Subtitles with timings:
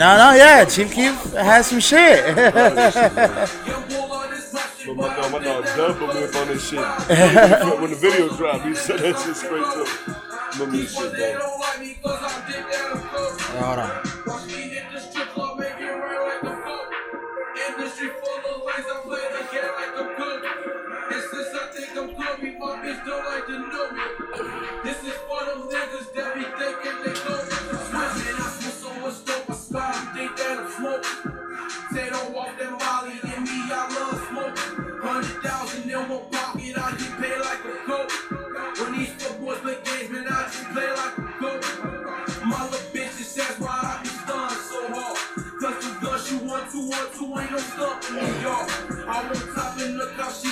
[0.00, 0.64] No, no, yeah.
[0.64, 2.24] Chief Keef has some shit.
[2.26, 2.52] Young
[3.88, 6.68] bull on this my shit, But my dog, my dog that Dub me on this
[6.70, 6.80] shit.
[7.80, 10.16] when the video dropped, he said that shit straight to him.
[10.54, 11.42] Remember These this shit, dog.
[11.42, 13.40] don't like me 'cause I think that I'm cold.
[13.60, 13.90] Hold on.
[14.26, 16.88] Watch me hit the strip club, make it rain like a coat.
[17.68, 20.40] Industry full of lace, I play the game like a cook.
[21.12, 24.00] And since I think I'm Kobe, my bitch don't like to know me.
[32.22, 35.00] Don't walk that Molly, in me, I love smoking.
[35.00, 38.10] Hundred thousand in my pocket, I get paid like a coat.
[38.78, 41.62] When these boys play games, man, I just play like a coat.
[42.44, 45.18] My little bitches, that's why I be stunned so hard.
[45.60, 48.68] Cause the gun she want two, one, two ain't no stuff in York.
[49.08, 50.48] I won't top in the car, she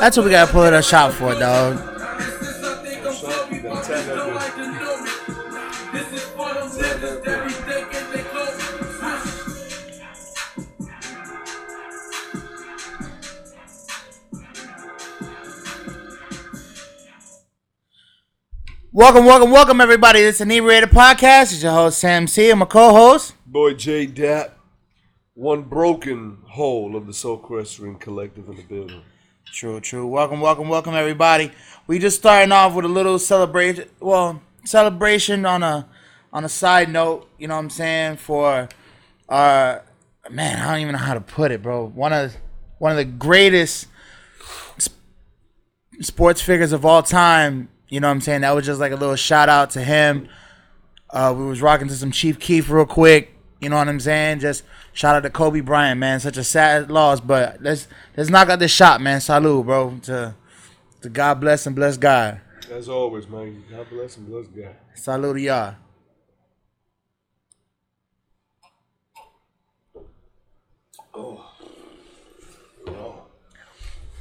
[0.00, 1.76] That's what we gotta pull a shot for, dog.
[5.92, 6.30] This is.
[18.92, 20.20] Welcome, welcome, welcome, everybody.
[20.20, 21.52] It's Inebriated Podcast.
[21.52, 22.50] It's your host, Sam C.
[22.50, 23.34] I'm my co-host.
[23.44, 24.56] Boy J Dot,
[25.34, 29.02] one broken hole of the Soul Equestrian Collective in the building.
[29.60, 30.06] True, true.
[30.06, 31.52] Welcome, welcome, welcome, everybody.
[31.86, 33.90] We just starting off with a little celebration.
[34.00, 35.86] Well, celebration on a
[36.32, 37.28] on a side note.
[37.36, 38.16] You know what I'm saying?
[38.16, 38.70] For
[39.28, 39.84] our
[40.30, 41.84] man, I don't even know how to put it, bro.
[41.88, 42.34] One of
[42.78, 43.88] one of the greatest
[44.80, 44.96] sp-
[46.00, 47.68] sports figures of all time.
[47.90, 48.40] You know what I'm saying?
[48.40, 50.26] That was just like a little shout out to him.
[51.10, 53.34] Uh, we was rocking to some Chief Keef real quick.
[53.60, 54.40] You know what I'm saying?
[54.40, 56.18] Just shout out to Kobe Bryant, man.
[56.18, 59.20] Such a sad loss, but let's let's knock out this shot, man.
[59.20, 59.98] Salute, bro.
[60.04, 60.34] To
[61.02, 62.40] to God bless and bless God.
[62.70, 63.62] As always, man.
[63.70, 64.74] God bless and bless God.
[64.94, 65.74] Salute to y'all.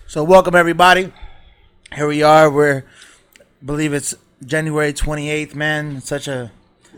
[0.08, 1.14] So welcome everybody.
[1.94, 2.50] Here we are.
[2.50, 2.84] We're
[3.40, 5.98] I believe it's January 28th, man.
[5.98, 6.52] It's such a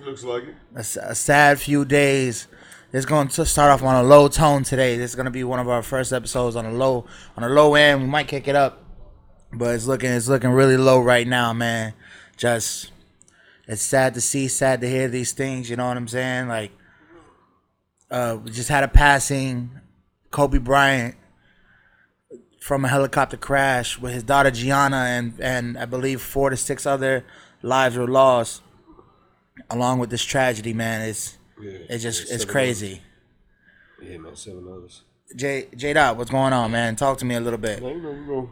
[0.06, 0.56] Looks like it.
[0.76, 2.48] a, a sad few days.
[2.92, 4.98] It's going to start off on a low tone today.
[4.98, 7.06] This is going to be one of our first episodes on a low
[7.38, 8.02] on a low end.
[8.02, 8.84] We might kick it up,
[9.54, 11.94] but it's looking it's looking really low right now, man.
[12.36, 12.92] Just
[13.68, 15.70] it's sad to see, sad to hear these things.
[15.70, 16.48] You know what I'm saying?
[16.48, 16.72] Like,
[18.10, 19.70] uh, we just had a passing,
[20.32, 21.16] Kobe Bryant
[22.60, 26.86] from a helicopter crash with his daughter Gianna and and I believe four to six
[26.88, 27.24] other
[27.62, 28.64] lives were lost
[29.70, 31.72] along with this tragedy, man, it's Yeah.
[31.90, 33.02] it's just it's crazy.
[34.00, 34.10] others.
[34.12, 35.04] Yeah, man, seven others.
[35.36, 36.96] J J Dot, what's going on, man?
[36.96, 37.82] Talk to me a little bit.
[37.82, 38.48] You know, we're gonna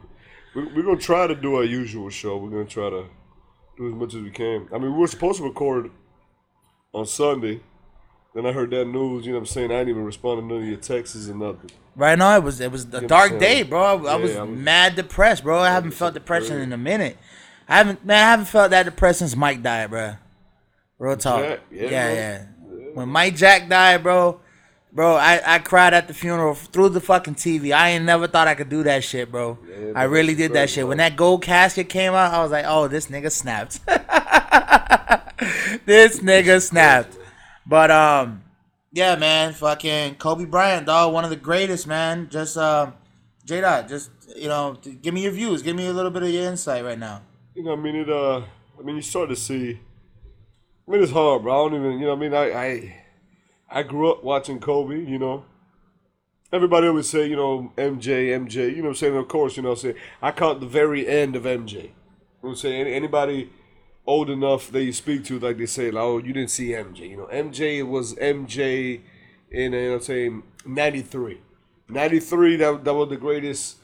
[0.55, 2.37] we- we're gonna try to do our usual show.
[2.37, 3.05] We're gonna try to
[3.77, 4.67] do as much as we can.
[4.73, 5.91] I mean, we were supposed to record
[6.93, 7.61] on Sunday.
[8.35, 9.25] Then I heard that news.
[9.25, 9.71] You know what I'm saying?
[9.71, 11.71] I didn't even respond to none of your texts or nothing.
[11.95, 13.81] Right now, it was it was a what dark day, bro.
[13.81, 15.59] I, I Yeah, was I was- mad depressed, bro.
[15.59, 16.63] I haven't felt depression crazy.
[16.63, 17.17] in a minute.
[17.67, 20.13] I haven't man, I haven't felt that depressed since Mike died, bro.
[20.99, 21.41] Real talk.
[21.41, 22.45] Jack, yeah, yeah, yeah.
[22.93, 24.41] When Mike Jack died, bro,
[24.91, 27.73] bro, I, I cried at the funeral through the fucking TV.
[27.73, 29.57] I ain't never thought I could do that shit, bro.
[29.67, 30.81] Yeah, I really did that shit.
[30.81, 30.89] bro.
[30.89, 33.79] When that gold casket came out, I was like, oh, this nigga snapped.
[35.85, 37.17] this nigga snapped.
[37.65, 38.43] But um,
[38.91, 42.27] yeah, man, fucking Kobe Bryant, dog, one of the greatest, man.
[42.29, 42.93] Just um,
[43.45, 46.29] J Dot, just you know, give me your views, give me a little bit of
[46.29, 47.21] your insight right now.
[47.55, 48.09] You know, I mean, it.
[48.09, 48.41] Uh,
[48.77, 49.79] I mean, you start to see.
[50.89, 51.53] I mean, it's hard, bro.
[51.53, 51.99] I don't even.
[51.99, 52.95] You know, I mean, I, I,
[53.69, 54.99] I grew up watching Kobe.
[54.99, 55.45] You know,
[56.51, 58.69] everybody always say, you know, MJ, MJ.
[58.71, 59.15] You know, what I'm saying.
[59.15, 61.73] Of course, you know, saying I caught the very end of MJ.
[61.73, 61.81] You
[62.41, 63.51] know, what saying Any- anybody
[64.07, 67.07] old enough that you speak to, like they say, like, oh, you didn't see MJ.
[67.07, 69.01] You know, MJ was MJ
[69.51, 71.39] in, you know, I'm saying '93.
[71.87, 73.77] '93, that that was the greatest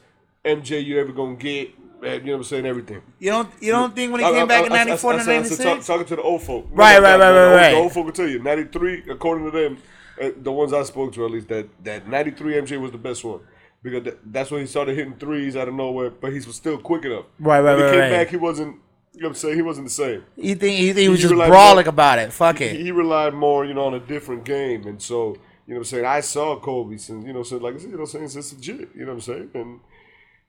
[0.44, 1.70] MJ you ever gonna get.
[2.14, 2.66] You know what I'm saying?
[2.66, 3.02] Everything.
[3.18, 5.10] You don't you don't think when he I- came I- back in I- I- '94
[5.12, 5.62] I- and I- I- I- '96?
[5.64, 6.66] talk- Talking to the old folk.
[6.70, 7.70] Right, right, right, right, right.
[7.72, 8.38] The old folk will tell you.
[8.42, 9.78] 93, according to them,
[10.20, 13.24] uh, the ones I spoke to at least, that, that 93 MJ was the best
[13.24, 13.40] one.
[13.82, 16.78] Because that, that's when he started hitting threes out of nowhere, but he was still
[16.78, 17.26] quick enough.
[17.38, 18.10] Right, right, When he came right.
[18.10, 18.76] back, he wasn't,
[19.12, 19.54] you know what I'm saying?
[19.56, 20.24] He wasn't the same.
[20.36, 22.32] You think you think he was He just brawling more- about it?
[22.32, 22.76] Fuck He, it.
[22.80, 24.86] he relied more, you know, on a different game.
[24.86, 25.36] And so,
[25.66, 26.04] you know what I'm saying?
[26.06, 28.28] I saw Kobe since, you know, so like I said, you know what I'm saying?
[28.30, 29.50] Since legit, you know what I'm saying?
[29.54, 29.80] And,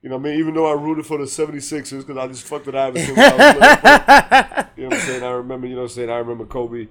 [0.01, 0.39] you know what I mean?
[0.39, 3.35] Even though I rooted for the 76ers because I just fucked with Iverson when I
[3.35, 5.23] was little, You know what I'm saying?
[5.23, 6.09] I remember, you know what I'm saying?
[6.09, 6.87] I remember Kobe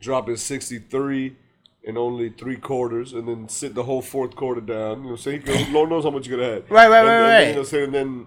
[0.00, 1.36] dropping 63
[1.84, 4.76] in only three quarters and then sit the whole fourth quarter down.
[4.76, 5.42] You know what I'm saying?
[5.42, 6.70] Could, Lord knows how much you could have had.
[6.70, 7.40] Right, right, and, right, and, right.
[7.40, 7.84] You know what I'm saying?
[7.84, 8.26] And then,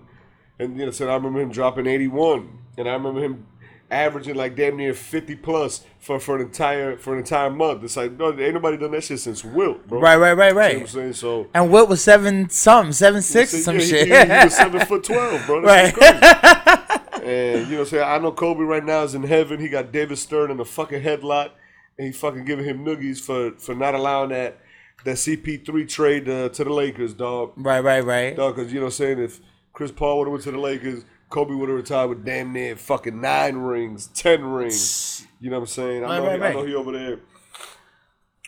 [0.58, 1.12] and you know what I'm saying?
[1.12, 2.60] I remember him dropping 81.
[2.78, 3.46] And I remember him
[3.92, 7.84] averaging like damn near 50 plus for, for an entire for an entire month.
[7.84, 10.00] It's like, no, ain't nobody done that shit since Wilt, bro.
[10.00, 11.14] Right, right, right, You know what I'm saying?
[11.14, 14.08] So, And Wilt was seven something, seven six some yeah, shit.
[14.08, 15.62] He, he was seven foot twelve, bro.
[15.62, 17.02] That's crazy.
[17.26, 19.60] And you know, what I'm saying I know Kobe right now is in heaven.
[19.60, 21.52] He got David Stern in a fucking headlock,
[21.98, 24.60] and he fucking giving him noogies for for not allowing that
[25.06, 27.54] that CP3 trade uh, to the Lakers, dog.
[27.58, 28.36] right, right, right.
[28.36, 29.40] Dog, because you know, what I'm saying if
[29.74, 32.76] Chris Paul would have went to the Lakers, Kobe would have retired with damn near
[32.76, 35.26] fucking nine rings, ten rings.
[35.40, 36.04] You know what I'm saying?
[36.04, 37.20] I Right, know, right, he, I know he over there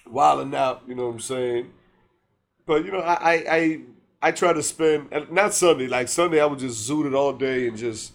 [0.06, 0.84] wilding out.
[0.88, 1.72] You know what I'm saying?
[2.66, 3.80] But you know, I I I,
[4.22, 5.88] I try to spend not Sunday.
[5.88, 8.14] Like Sunday, I would just zoot it all day and just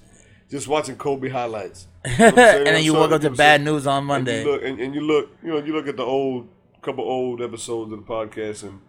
[0.51, 1.87] just watching Kobe highlights.
[2.05, 3.61] You know what I'm and then you woke up to you know what I'm bad
[3.61, 3.65] saying?
[3.65, 4.43] news on And Monday.
[4.43, 6.49] you look and, and you look, you know, you look at the old
[6.83, 8.81] couple old episodes of the podcast, and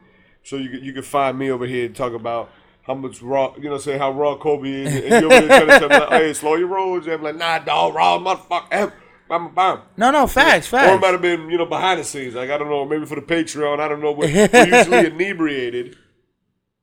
[0.43, 2.49] so you could- you can find me over here talking about
[2.83, 5.67] how much raw, you know, say how raw Kobe is, and you over here trying
[5.67, 7.07] to tell me, like, hey, slow your rolls.
[7.07, 8.91] I'm like, nah, dog, raw motherfucker.
[9.29, 9.79] Bam, bam.
[9.97, 10.89] No, no, facts, facts.
[10.91, 12.35] Or it might have been, you know, behind the scenes.
[12.35, 13.79] Like I don't know, maybe for the Patreon.
[13.79, 14.11] I don't know.
[14.11, 15.97] We're, we're usually inebriated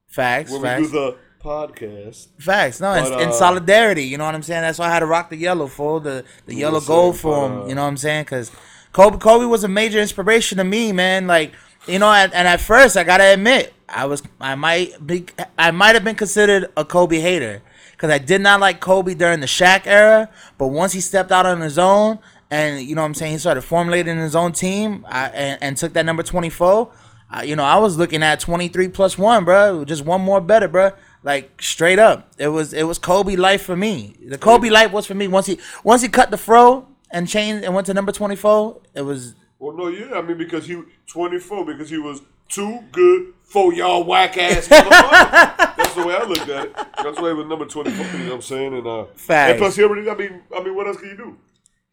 [0.09, 0.83] Facts, when we facts.
[0.87, 2.29] do the podcast.
[2.41, 2.81] Facts.
[2.81, 4.05] No, But, in uh, solidarity.
[4.05, 4.63] You know what I'm saying?
[4.63, 7.63] That's why I had to rock the yellow for the the yellow gold for him.
[7.63, 8.25] Uh, you know what I'm saying?
[8.25, 8.51] Because
[8.93, 11.27] Kobe Kobe was a major inspiration to me, man.
[11.27, 11.53] Like
[11.87, 15.27] you know, and, and at first I gotta admit, I was I might be
[15.59, 19.41] I might have been considered a Kobe hater because I did not like Kobe during
[19.41, 20.31] the Shaq era.
[20.59, 22.19] But once he stepped out on his own.
[22.53, 23.33] And you know what I'm saying?
[23.33, 26.91] He started formulating his own team I, and, and took that number 24.
[27.31, 29.85] I, you know, I was looking at 23 plus one, bro.
[29.85, 30.91] Just one more better, bro.
[31.23, 34.17] Like straight up, it was it was Kobe life for me.
[34.27, 37.65] The Kobe life was for me once he once he cut the fro and changed
[37.65, 38.81] and went to number 24.
[38.95, 43.35] It was Well, no, yeah, I mean because he 24 because he was too good
[43.51, 45.77] for y'all whack ass motherfuckers.
[45.77, 46.75] That's the way I looked at it.
[46.75, 48.07] That's why he was number 24.
[48.07, 48.75] You know what I'm saying?
[48.75, 49.51] And uh, Facts.
[49.51, 50.09] and plus he already.
[50.09, 51.37] I mean, I mean, what else can you do?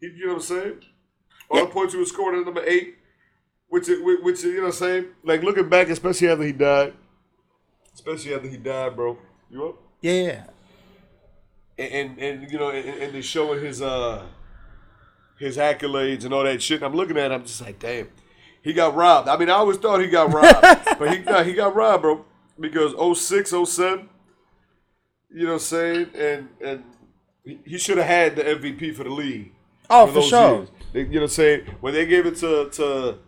[0.00, 0.80] He, you know what I'm saying?
[1.50, 2.96] All the points he was scoring at number eight,
[3.68, 5.06] which is, which you know what I'm saying?
[5.24, 6.92] Like looking back, especially after he died,
[7.94, 9.18] especially after he died, bro.
[9.50, 9.76] You up?
[10.02, 10.44] yeah, yeah.
[11.78, 14.26] and and, and you know, and, and they're showing his uh
[15.38, 16.76] his accolades and all that shit.
[16.76, 18.08] And I'm looking at, it, I'm just like, damn,
[18.68, 19.28] he got robbed.
[19.28, 20.60] I mean, I always thought he got robbed,
[20.98, 22.22] but he got he got robbed, bro,
[22.60, 24.10] because 06, 07,
[25.30, 26.84] you know what I'm saying, and and
[27.64, 29.52] he- should have had the MVP for the league.
[29.88, 30.66] Oh, for those sure.
[30.92, 31.60] They, you know what I'm saying?
[31.80, 33.18] When they gave it to to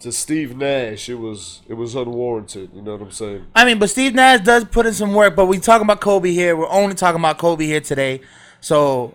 [0.00, 2.68] to Steve Nash, it was it was unwarranted.
[2.74, 3.46] You know what I'm saying?
[3.54, 5.34] I mean, but Steve Nash does put in some work.
[5.34, 6.54] But we talking about Kobe here.
[6.54, 8.20] We're only talking about Kobe here today.
[8.60, 9.14] So,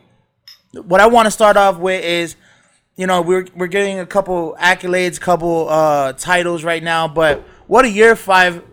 [0.72, 2.38] what I want to start off with is,
[2.96, 7.08] you know, we're we're getting a couple accolades, couple uh, titles right now.
[7.08, 8.64] But what are your five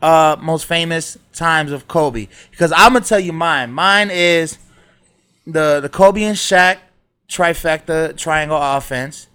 [0.00, 2.28] uh, most famous times of Kobe?
[2.50, 3.72] Because I'm gonna tell you mine.
[3.72, 4.58] Mine is
[5.46, 6.78] the the Kobe and Shaq
[7.28, 9.28] trifecta triangle offense.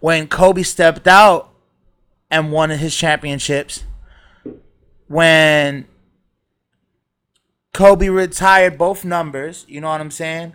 [0.00, 1.50] When Kobe stepped out
[2.30, 3.84] and won his championships
[5.08, 5.86] when
[7.72, 9.64] Kobe retired both numbers.
[9.68, 10.54] You know what I'm saying?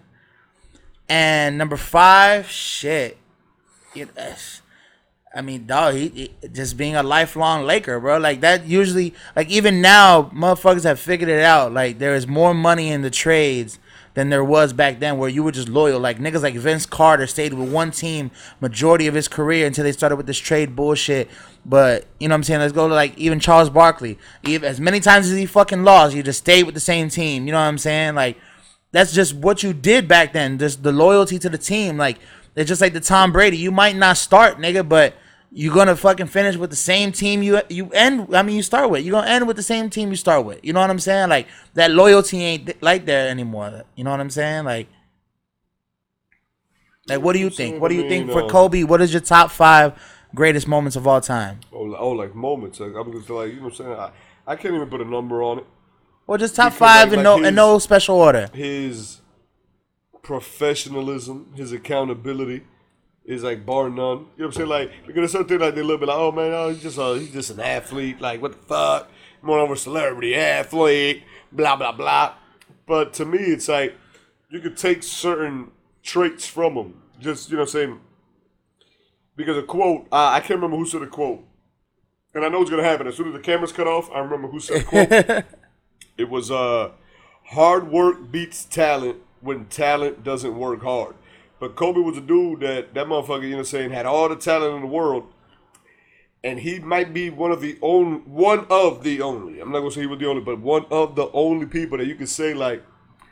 [1.10, 3.18] And number five, shit.
[3.96, 4.10] It,
[5.36, 8.18] I mean, dog, he, he- just being a lifelong Laker, bro.
[8.18, 11.74] Like that usually, like even now, motherfuckers have figured it out.
[11.74, 13.80] Like there is more money in the trades
[14.14, 16.00] than there was back then, where you were just loyal.
[16.00, 18.30] Like niggas like Vince Carter stayed with one team
[18.62, 21.30] majority of his career until they started with this trade bullshit.
[21.66, 22.60] But you know what I'm saying?
[22.60, 24.20] Let's go to like even Charles Barkley.
[24.44, 27.48] Even as many times as he fucking lost, he just stayed with the same team.
[27.48, 28.14] You know what I'm saying?
[28.14, 28.38] Like
[28.94, 30.58] that's just what you did back then.
[30.58, 31.98] Just the loyalty to the team.
[31.98, 32.20] Like
[32.56, 33.58] it's just like the Tom Brady.
[33.58, 35.16] You might not start, nigga, but
[35.52, 38.34] you're gonna fucking finish with the same team you you end.
[38.34, 39.04] I mean, you start with.
[39.04, 40.64] You're gonna end with the same team you start with.
[40.64, 41.30] You know what I'm saying?
[41.30, 43.84] Like that loyalty ain't th- like there anymore.
[43.96, 44.66] You know what I'm saying?
[44.66, 44.88] Like,
[47.10, 47.82] like what do you think?
[47.82, 48.84] What do you think for Kobe?
[48.84, 50.00] What is your top five
[50.36, 51.62] greatest moments of all time?
[51.74, 52.80] Oh, oh, like moments.
[52.80, 53.92] Like, I'm just like, you know what I'm saying?
[53.92, 54.12] I,
[54.46, 55.66] I can't even put a number on it.
[56.34, 58.50] Or just top Because, five like- in like no in no special order.
[58.56, 59.22] His
[60.24, 62.64] professionalism, his accountability
[63.24, 63.98] is like bar none.
[63.98, 64.68] You know what I'm saying?
[64.68, 67.32] Like, because something like they look bit like, oh man, oh, he's just uh, he's
[67.32, 68.20] just an athlete.
[68.20, 69.12] Like, what the fuck?
[69.44, 71.22] More of a celebrity athlete.
[71.52, 72.34] Blah blah blah.
[72.88, 73.96] But to me, it's like
[74.50, 75.70] you could take certain
[76.02, 76.96] traits from him.
[77.20, 78.00] Just you know, what I'm saying
[79.36, 80.08] because a quote.
[80.12, 81.46] Uh, I can't remember who said a quote,
[82.34, 84.10] and I know it's gonna happen as soon as the cameras cut off.
[84.12, 85.46] I remember who said a quote.
[86.18, 86.92] It was uh
[87.46, 91.16] hard work beats talent when talent doesn't work hard.
[91.60, 94.30] But Kobe was a dude that that motherfucker, you know what I'm saying, had all
[94.30, 95.28] the talent in the world.
[96.46, 99.60] And he might be one of the only one of the only.
[99.60, 102.08] I'm not gonna say he was the only, but one of the only people that
[102.08, 102.84] you could say like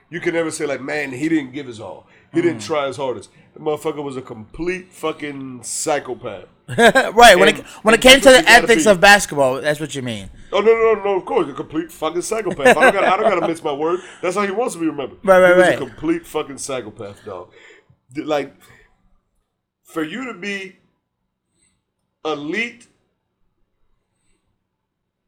[0.10, 2.06] you can never say like, man, he didn't give his all.
[2.34, 3.30] He didn't try his hardest.
[3.54, 6.46] The motherfucker was a complete fucking psychopath.
[6.78, 10.30] right when it when it came to the ethics of basketball, that's what you mean.
[10.54, 11.18] Oh no no no no!
[11.18, 12.78] Of course, a complete fucking psychopath.
[12.78, 14.00] I don't got I don't gotta miss my word.
[14.22, 15.20] That's how he wants to be remembered.
[15.22, 15.76] Right, right, he was right.
[15.76, 17.52] a complete fucking psychopath, dog.
[18.16, 18.56] Like
[19.84, 20.78] for you to be
[22.24, 22.88] elite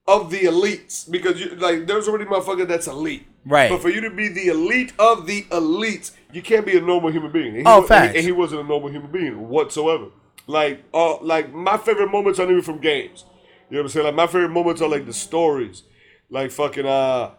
[0.07, 3.27] of the elites, because you like there's already motherfucker that's elite.
[3.45, 3.69] Right.
[3.69, 7.11] But for you to be the elite of the elites, you can't be a normal
[7.11, 7.49] human being.
[7.49, 8.07] And he Oh, facts.
[8.07, 10.07] And he, and he wasn't a normal human being whatsoever.
[10.47, 13.25] Like, uh, like my favorite moments aren't even from games.
[13.69, 14.05] You know what I'm saying?
[14.07, 15.83] Like my favorite moments are like the stories,
[16.29, 17.31] like fucking uh,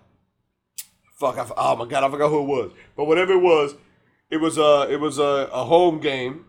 [1.19, 1.39] fuck.
[1.39, 2.73] I, oh my god, I forgot who it was.
[2.97, 3.75] But whatever it was,
[4.31, 6.47] it was uh, it was a, a home game,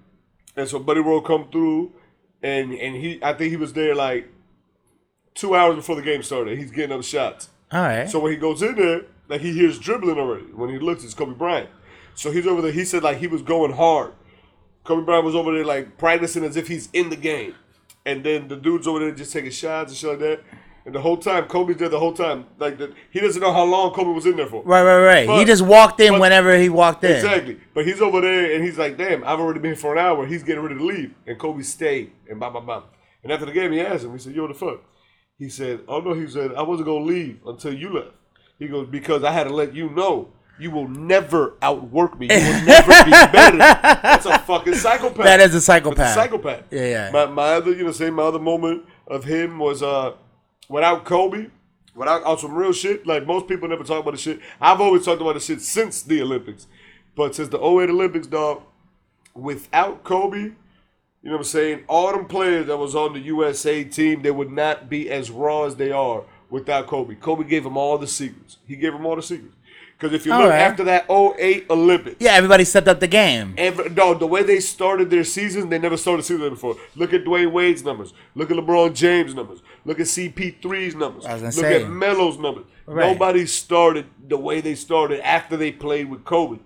[0.55, 1.93] and so Buddy Roll come through,
[2.41, 4.29] and and he, I think he was there like
[5.35, 6.57] two hours before the game started.
[6.57, 7.49] He's getting up shots.
[7.71, 8.09] All right.
[8.09, 10.45] So when he goes in there, like he hears dribbling already.
[10.45, 11.69] When he looks, it's Kobe Bryant.
[12.15, 12.71] So he's over there.
[12.71, 14.13] He said like he was going hard.
[14.83, 17.55] Kobe Bryant was over there like practicing as if he's in the game.
[18.05, 20.43] And then the dude's over there just taking shots and shit like that.
[20.85, 22.45] And the whole time, Kobe's there the whole time.
[22.59, 24.63] Like the, he doesn't know how long Kobe was in there for.
[24.63, 25.39] right, right, right.
[25.39, 27.13] he just walked in but- whenever he walked in.
[27.13, 27.59] Exactly.
[27.73, 30.27] But he's over there and he's like, damn, I've already been here for an hour.
[30.27, 31.15] He's getting ready to leave.
[31.25, 32.83] And Kobe stayed and blah, blah, blah.
[33.23, 34.81] And after the game, he asked him, he said, yo, what the fuck?
[35.39, 38.11] He said, oh no, he said, I wasn't going to leave until you left.
[38.59, 40.29] He goes, because I had to let you know
[40.59, 42.27] you will never outwork me.
[42.27, 43.57] You will never be better.
[43.57, 45.25] That's a fucking psychopath.
[45.25, 46.11] That is a psychopath.
[46.11, 46.63] a psychopath.
[46.71, 47.11] Yeah, yeah.
[47.11, 50.13] My, my other, you know, say my other moment of him was uh,
[50.69, 51.47] without Kobe,
[51.93, 53.05] without on some real shit.
[53.05, 54.39] Like most people never talk about the shit.
[54.61, 56.67] I've always talked about the shit since the Olympics,
[57.15, 58.61] but since the 08 Olympics, dog,
[59.33, 60.37] without Kobe,
[61.25, 61.83] you know what I'm saying?
[61.89, 65.63] All them players that was on the USA team, they would not be as raw
[65.65, 67.15] as they are without Kobe.
[67.15, 68.57] Kobe gave them all the secrets.
[68.67, 69.55] He gave them all the secrets.
[69.97, 70.59] Because if you All look right.
[70.59, 73.53] after that 08 Olympics, Yeah, everybody stepped up the game.
[73.57, 76.75] Every, no, the way they started their season, they never started a season before.
[76.95, 78.13] Look at Dwyane Wade's numbers.
[78.35, 79.61] Look at LeBron James' numbers.
[79.85, 81.23] Look at CP3's numbers.
[81.23, 81.83] Look say.
[81.83, 82.65] at Melo's numbers.
[82.85, 83.13] Right.
[83.13, 86.59] Nobody started the way they started after they played with Kobe.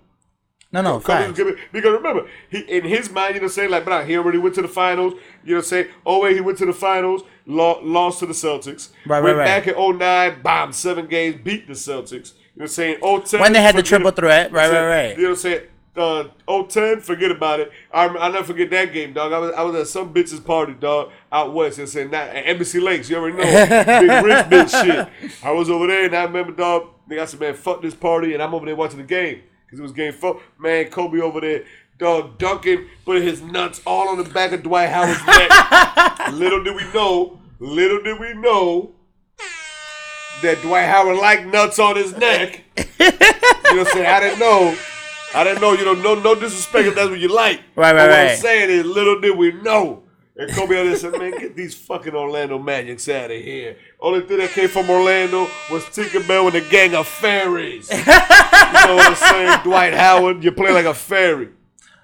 [0.71, 4.05] No, no, Kobe giving, because remember, he in his mind, you know, saying like, bro,
[4.05, 5.13] he already went to the finals.
[5.43, 8.89] You know, say, oh wait, he went to the finals, lo- lost to the Celtics.
[9.07, 9.65] Right, went right, right.
[9.65, 12.33] back in 09, bombed seven games, beat the Celtics.
[12.59, 15.17] You know, saying, oh 10 When they had the triple threat, right, right, right.
[15.17, 15.61] You know, what I'm saying,
[15.95, 17.71] uh, 010, forget about it.
[17.89, 19.31] I I never forget that game, dog.
[19.31, 22.47] I was I was at some bitch's party, dog, out west, and saying that at
[22.47, 23.09] Embassy Lakes.
[23.09, 23.43] You already know,
[24.01, 25.33] big rich bitch shit.
[25.41, 26.89] I was over there, and I remember, dog.
[27.07, 29.79] They got some man, fuck this party, and I'm over there watching the game because
[29.79, 30.41] it was game four.
[30.59, 31.63] Man, Kobe over there,
[31.97, 36.27] dog, dunking, putting his nuts all on the back of Dwight Howard's neck.
[36.33, 38.95] little did we know, little did we know
[40.41, 42.63] that Dwight Howard like nuts on his neck.
[42.77, 44.05] you know what I'm saying?
[44.05, 44.75] I didn't know.
[45.35, 45.73] I didn't know.
[45.73, 47.61] You know, no, no disrespect if that's what you like.
[47.75, 48.37] Right, right, But what I'm right.
[48.39, 50.03] saying is, little did we know
[50.35, 53.77] And Kobe out there said, man, get these fucking Orlando Magics out of here.
[53.99, 57.89] Only thing that came from Orlando was Tinkerbell and the gang of fairies.
[57.91, 59.59] you know what I'm saying?
[59.63, 61.49] Dwight Howard, you play like a fairy.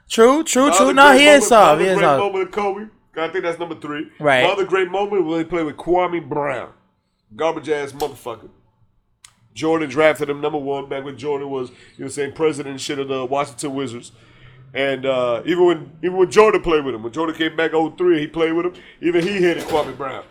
[0.10, 0.94] True, true, true.
[0.94, 1.82] No, he is soft.
[1.82, 2.20] He is great soft.
[2.20, 2.88] moment of Kobe.
[3.18, 4.12] I think that's number three.
[4.20, 4.44] Right.
[4.44, 6.72] My other great moment when he played with Kwame Brown.
[7.36, 8.50] Garbage ass motherfucker.
[9.54, 13.00] Jordan drafted him number one back when Jordan was, you know saying, president and shit
[13.00, 14.12] of the Washington Wizards.
[14.74, 18.20] And uh, even when even when Jordan played with him, when Jordan came back 03,
[18.20, 20.26] he played with him, even he hated Kwame Brown.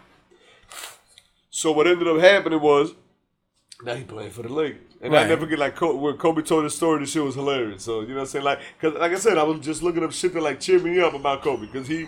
[1.49, 2.95] So what ended up happening was
[3.83, 4.81] now he playing for the Lakers.
[5.01, 7.85] And I never get like when Kobe told his story, the shit was hilarious.
[7.85, 10.03] So you know what I'm saying, like, cause like I said, I was just looking
[10.03, 12.07] up shit to like cheer me up about Kobe because he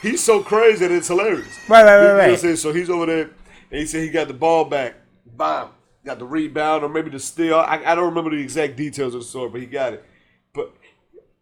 [0.00, 1.58] he's so crazy that it's hilarious.
[1.68, 2.56] Right, right, right, You know what I'm saying?
[2.56, 3.30] So he's over there,
[3.70, 4.94] and he said he got the ball back,
[5.26, 5.68] bam,
[6.04, 7.56] got the rebound or maybe the steal.
[7.56, 10.04] I, I don't remember the exact details of the story, but he got it.
[10.52, 10.72] But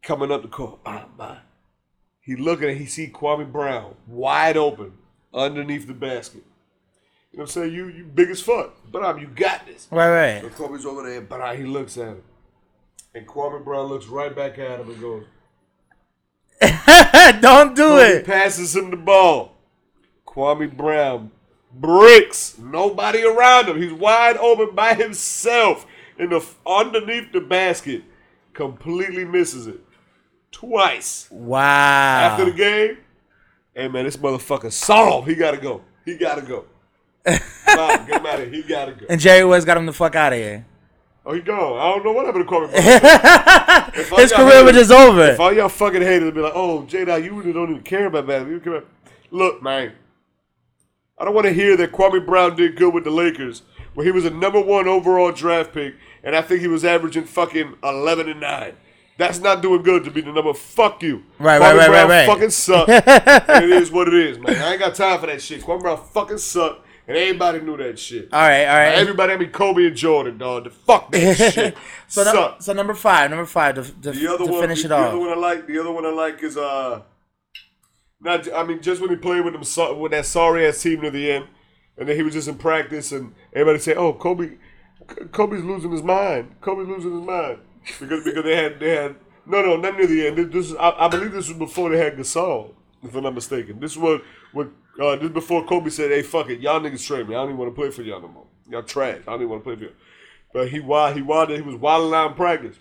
[0.02, 1.38] coming up the court, bam, bam.
[2.20, 4.92] He looking and he see Kwame Brown wide open
[5.32, 6.44] underneath the basket.
[7.32, 7.74] You know what I'm saying?
[7.74, 9.86] You you big as fuck, but um, you got this.
[9.90, 12.22] Right, So Kobe's over there, but he looks at him.
[13.14, 15.24] And Kwame Brown looks right back at him and goes.
[17.40, 18.26] Don't do Kobe it.
[18.26, 19.56] passes him the ball.
[20.26, 21.30] Kwame Brown
[21.80, 22.56] bricks.
[22.58, 23.80] Nobody around him.
[23.80, 25.86] He's wide open by himself
[26.18, 28.02] in the underneath the basket.
[28.52, 29.80] Completely misses it.
[30.50, 31.28] Twice.
[31.30, 32.20] Wow.
[32.20, 32.98] After the game,
[33.74, 35.28] hey man, this motherfucker soft.
[35.28, 35.82] He gotta go.
[36.04, 36.64] He gotta go.
[37.26, 38.62] Nah, get him out of here.
[38.62, 39.06] He gotta go.
[39.08, 40.66] and Jerry West got him the fuck out of here.
[41.28, 41.78] Oh, he gone.
[41.78, 43.92] I don't know what happened to Kwame Brown.
[43.94, 45.32] If all His career was just over.
[45.32, 48.26] If all y'all fucking haters be like, oh, J you really don't even care about
[48.26, 48.54] basketball.
[48.54, 48.88] You care about...
[49.30, 49.92] Look, man.
[51.20, 53.62] I don't want to hear that Kwame Brown did good with the Lakers,
[53.94, 57.24] where he was a number one overall draft pick, and I think he was averaging
[57.24, 58.74] fucking 11 and 9.
[59.16, 60.54] That's not doing good to be the number.
[60.54, 61.24] Fuck you.
[61.40, 62.26] Right, Kwame right, right, Brown right, right.
[62.28, 62.88] fucking suck.
[62.88, 64.54] it is what it is, man.
[64.54, 65.62] I ain't got time for that shit.
[65.62, 68.28] Kwame Brown fucking suck, and everybody knew that shit.
[68.32, 68.94] All right, all right.
[68.94, 70.64] Everybody, I mean Kobe and Jordan, dog.
[70.64, 71.76] The fuck that shit.
[72.06, 72.62] so, suck.
[72.62, 74.94] so number five, number five to, to, The other to one, finish the, it the
[74.94, 75.02] off.
[75.02, 77.02] The other one I like, the other one I like is uh,
[78.20, 78.52] not.
[78.52, 81.30] I mean, just when he played with them, with that sorry ass team near the
[81.30, 81.46] end,
[81.96, 84.56] and then he was just in practice, and everybody say, "Oh, Kobe,
[85.32, 86.56] Kobe's losing his mind.
[86.60, 87.58] Kobe's losing his mind,"
[88.00, 90.36] because because they had they had no no not near the end.
[90.38, 93.34] This, this is, I, I believe this was before they had Gasol, if I'm not
[93.34, 93.80] mistaken.
[93.80, 94.20] This was
[94.52, 94.68] what
[95.00, 97.34] uh, this before Kobe said, "Hey, fuck it, y'all niggas trade me.
[97.34, 98.46] I don't even want to play for y'all no more.
[98.68, 99.20] Y'all trash.
[99.22, 99.92] I don't even want to play for you."
[100.52, 102.76] But he wild, he wild, he was wilding out in practice.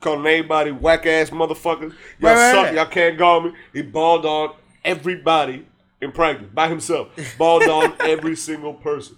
[0.00, 1.94] Calling everybody whack ass motherfuckers.
[2.18, 2.64] Y'all right, suck.
[2.66, 2.74] right.
[2.74, 3.52] Y'all can't guard me.
[3.72, 5.66] He balled on everybody
[6.00, 7.08] in practice by himself.
[7.38, 9.16] Balled on every single person.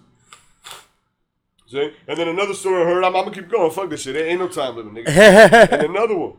[1.66, 1.92] See?
[2.06, 3.04] And then another story I heard.
[3.04, 3.70] I'm, I'm gonna keep going.
[3.70, 4.14] Fuck this shit.
[4.14, 5.72] There ain't no time limit, nigga.
[5.72, 6.34] and another one.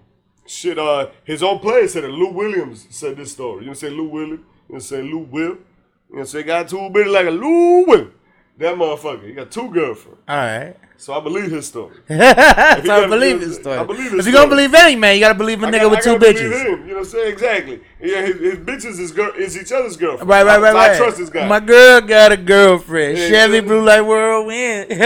[0.45, 2.09] Shit, uh, his own player said it.
[2.09, 3.63] Lou Williams said this story.
[3.63, 4.45] You know say Lou Williams?
[4.69, 5.57] You know say Lou Will?
[6.09, 8.11] You know say got two bitches like a Lou Will.
[8.57, 9.27] That motherfucker.
[9.27, 10.19] He got two girlfriends.
[10.27, 10.75] All right.
[10.99, 11.95] So I believe his story.
[12.07, 13.77] So I gotta- believe his story.
[13.77, 14.67] I believe his if you're gonna story.
[14.67, 16.37] believe any man, you gotta believe a I nigga got- with I two gotta believe
[16.51, 16.65] bitches.
[16.65, 17.31] him, you know what I'm saying?
[17.33, 17.79] Exactly.
[18.01, 20.29] Yeah, his, his bitches is girl is each other's girlfriend.
[20.29, 20.91] Right, right, right, so right.
[20.91, 21.47] I trust this guy.
[21.47, 23.17] My girl got a girlfriend.
[23.17, 23.61] Yeah, Chevy yeah.
[23.61, 24.89] Blue Light Whirlwind.
[24.89, 25.05] you know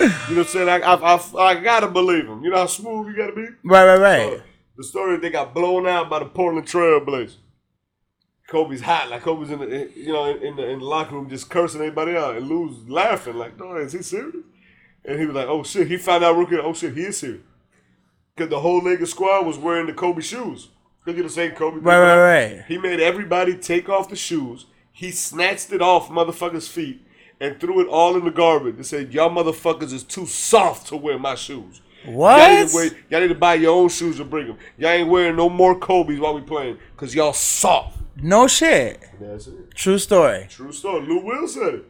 [0.00, 0.68] what I'm saying?
[0.68, 2.42] I, I, I, I gotta believe him.
[2.42, 3.46] You know how smooth you gotta be?
[3.64, 4.42] right, right, right.
[4.76, 7.38] The story they got blown out by the Portland Trail Blazers.
[8.48, 11.50] Kobe's hot, like Kobe's in the you know in, the in the locker room just
[11.50, 14.36] cursing everybody out, and Lou's laughing like, "No, is he serious?"
[15.04, 17.42] And he was like, "Oh shit!" He found out rookie, "Oh shit, he is serious,"
[18.34, 20.68] because the whole Lakers squad was wearing the Kobe shoes.
[21.04, 21.78] Cause you're the same Kobe.
[21.78, 22.64] Right, right, right.
[22.66, 24.66] He made everybody take off the shoes.
[24.92, 27.00] He snatched it off motherfuckers' feet
[27.40, 28.76] and threw it all in the garbage.
[28.76, 32.72] He said, "Y'all motherfuckers is too soft to wear my shoes." Y'all need, What?
[32.74, 34.58] wear, y'all need to buy your own shoes and bring them.
[34.78, 37.95] Y'all ain't wearing no more Kobe's while we playing because y'all soft.
[38.22, 39.02] No shit.
[39.20, 39.74] That's it.
[39.74, 40.46] True story.
[40.48, 41.06] True story.
[41.06, 41.84] Lou Will said it.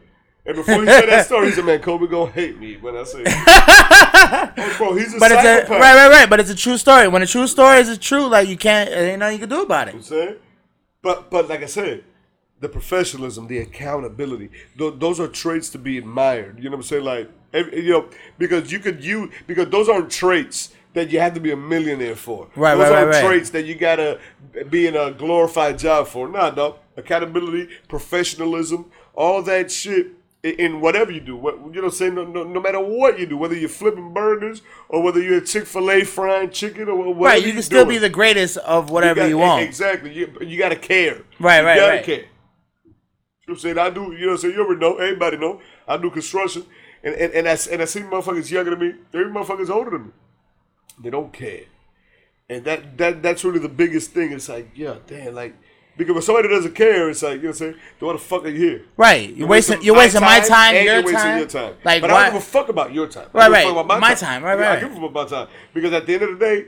[0.45, 3.03] And before he said that story, he said, man, Kobe gonna hate me when I
[3.03, 6.29] say oh, bro, he's a But it's a right, right, right.
[6.29, 7.09] But it's a true story.
[7.09, 9.49] When a true story is a true, like you can't, there ain't nothing you can
[9.49, 10.01] do about You know it.
[10.01, 10.35] I'm saying?
[11.01, 12.05] But but like I said,
[12.61, 16.57] the professionalism, the accountability, th- those are traits to be admired.
[16.57, 17.03] You know what I'm saying?
[17.03, 21.33] Like every, you know, because you could you because those aren't traits that you have
[21.33, 22.47] to be a millionaire for.
[22.55, 23.25] Right, those right, right, aren't right.
[23.25, 24.19] traits that you gotta
[24.69, 26.27] be in a glorified job for.
[26.27, 26.77] Nah, dog.
[26.97, 30.07] Accountability, professionalism, all that shit.
[30.43, 33.35] In whatever you do, what you know, say no, no, no matter what you do,
[33.35, 37.19] whether you're flipping burgers or whether you're at Chick Fil A frying chicken or whatever,
[37.19, 37.95] Right, you can still doing.
[37.95, 39.63] be the greatest of whatever got- you want.
[39.63, 40.13] Exactly.
[40.13, 41.23] You, you got to care.
[41.39, 42.03] Right, you right, You gotta right.
[42.05, 42.15] care.
[42.15, 42.23] You
[42.85, 42.93] know
[43.45, 43.77] what I'm saying?
[43.79, 44.53] I do, you know what I'm saying?
[44.53, 46.65] You ever know, everybody know, I do construction.
[47.03, 48.95] And, and, and, I, and I see motherfuckers younger than me.
[49.13, 50.11] Every motherfuckers older than me.
[51.01, 51.61] They don't care.
[52.49, 54.31] and that that that's really the biggest thing.
[54.31, 55.55] It's like, yeah, damn, like
[55.97, 57.75] because when somebody doesn't care, it's like you know what I'm saying.
[57.99, 58.85] Then why the fuck are you here?
[58.97, 59.35] Right.
[59.35, 59.81] You're wasting.
[59.81, 60.75] You're wasting my time.
[60.75, 61.37] and Your you're wasting time.
[61.39, 61.73] your time.
[61.83, 63.27] Like but I don't give a fuck about your time.
[63.33, 63.67] Right, right.
[63.67, 64.77] about My time, right, Right.
[64.77, 66.67] I give a fuck about time because at the end of the day,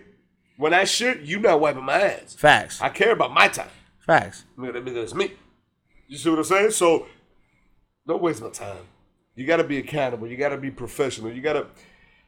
[0.57, 2.35] when I shit, you not wiping my ass.
[2.35, 2.81] Facts.
[2.81, 3.69] I care about my time.
[3.99, 4.45] Facts.
[4.57, 5.33] Because it's me.
[6.07, 6.71] You see what I'm saying?
[6.71, 7.05] So
[8.07, 8.83] don't waste my time.
[9.35, 10.27] You got to be accountable.
[10.27, 11.31] You got to be professional.
[11.31, 11.67] You got to,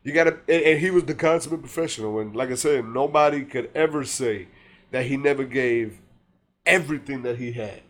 [0.04, 0.38] you got to.
[0.48, 2.20] And, and he was the consummate professional.
[2.20, 4.48] And like I said, nobody could ever say
[4.92, 6.02] that he never gave
[6.66, 7.82] everything that he had.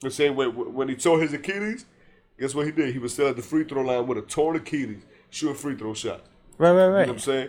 [0.00, 1.86] The same way when he tore his Achilles,
[2.38, 2.92] guess what he did?
[2.92, 5.94] He was still at the free throw line with a torn Achilles, shooting free throw
[5.94, 6.28] shots.
[6.58, 6.72] Right.
[6.72, 6.86] Right.
[6.86, 6.86] Right.
[6.86, 7.48] You know what I'm saying?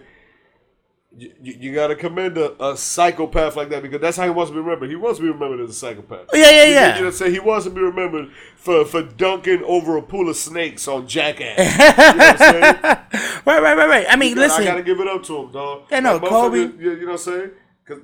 [1.15, 4.49] You, you, you gotta commend a, a psychopath like that because that's how he wants
[4.49, 4.89] to be remembered.
[4.89, 6.25] He wants to be remembered as a psychopath.
[6.33, 6.97] Oh, yeah, yeah, You- yeah.
[6.97, 10.35] You know, say he wants to be remembered for, for dunking over a pool of
[10.35, 11.59] snakes on Jackass.
[11.59, 12.97] you know what I'm saying?
[13.45, 13.61] Right.
[13.61, 13.77] Right.
[13.77, 13.89] Right.
[13.89, 14.05] Right.
[14.09, 14.61] I mean, And listen.
[14.63, 15.83] I gotta give it up to him, dog.
[15.91, 17.51] Yeah, no, That Kobe- You, you know what I'm saying?
[17.85, 17.99] Cause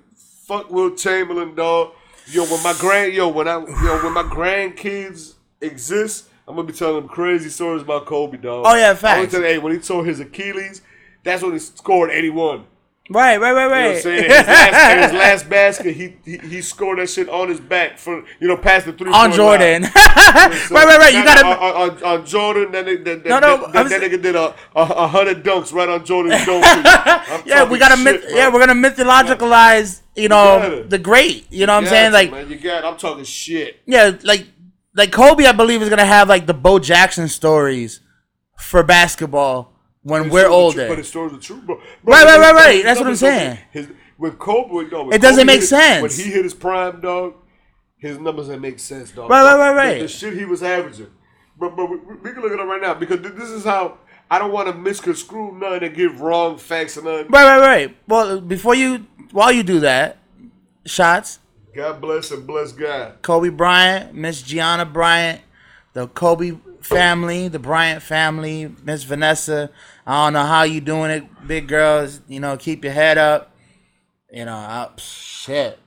[0.45, 1.93] fuck Wilt Chamberlain, dog.
[2.27, 6.73] Yo, when my grand, yo, when I, yo, when my grandkids exist, I'm gonna be
[6.73, 8.65] telling them crazy stories about Kobe, dog.
[8.67, 10.81] Oh, yeah, I'm gonna tell you, hey, when he tore his Achilles,
[11.23, 12.65] that's when he scored 81.
[13.09, 13.37] Right.
[13.39, 13.53] Right.
[13.53, 13.67] Right.
[13.67, 13.77] right.
[13.77, 14.23] You know what I'm saying?
[14.23, 17.97] His last, in his last basket, he, he he scored that shit on his back
[17.97, 19.83] for you know past the three on Jordan.
[19.95, 20.71] right.
[20.71, 20.99] Right.
[20.99, 21.13] Right.
[21.13, 21.45] You gotta.
[21.45, 22.71] on, on, on Jordan.
[22.71, 25.73] That nigga, that, No, no, that, I that, nigga did a, a, a hundred dunks
[25.73, 26.61] right on Jordan's dome.
[27.45, 30.83] Yeah, we gotta myth- yeah, we're gonna mythologicalize, you know, gotta.
[30.83, 31.51] the great.
[31.51, 32.11] You know what I'm saying?
[32.11, 32.85] got Like, man, you got.
[32.85, 33.81] I'm talking shit.
[33.85, 34.47] yeah, like,
[34.95, 38.01] like Kobe, I believe is gonna have like the Bo Jackson stories
[38.57, 40.77] for basketball when His we're older.
[40.81, 41.75] true, But his stories are true, bro.
[42.03, 42.75] Bro, Right, right, right, right.
[42.75, 43.57] his That's what I'm saying.
[43.71, 46.01] His, when Kobe, no, when It doesn't Kobe make hit- sense.
[46.01, 47.35] When he hit his prime, dog,
[47.97, 49.29] his numbers didn't make sense, dog.
[49.29, 49.93] Right, right, right, right.
[49.95, 51.07] The, the shit he was averaging.
[51.59, 53.97] But, but we, we can look at it right now because th- this is how
[54.31, 57.27] I don't want to misconstrue none and give wrong facts and none.
[57.27, 57.97] Right, right, right.
[58.07, 60.17] Well, before you, while you do that,
[60.85, 61.39] shots.
[61.75, 63.21] God bless and bless God.
[63.21, 65.41] Kobe Bryant, Miss Gianna Bryant,
[65.93, 66.53] the Kobe
[66.89, 69.69] family, the Bryant family, Miss Vanessa.
[70.06, 72.21] I don't know how you doing it, big girls.
[72.28, 73.56] You know, keep your head up.
[74.32, 75.80] You know, I, shit.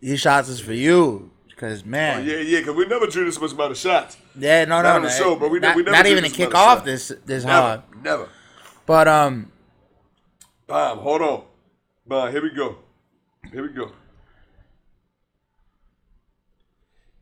[0.00, 3.52] These shots is for you, cause man, Yeah, yeah, because we never drew this much
[3.52, 4.16] amount of shots.
[4.38, 5.48] yeah, no, Not no, on the no, show, bro.
[5.48, 7.82] We not, we never not even to kick off this this hard.
[7.96, 8.28] Never, never.
[8.86, 9.50] But um,
[10.66, 11.42] Bob, hold on.
[12.06, 12.76] Bob, here we go.
[13.52, 13.90] Here we go.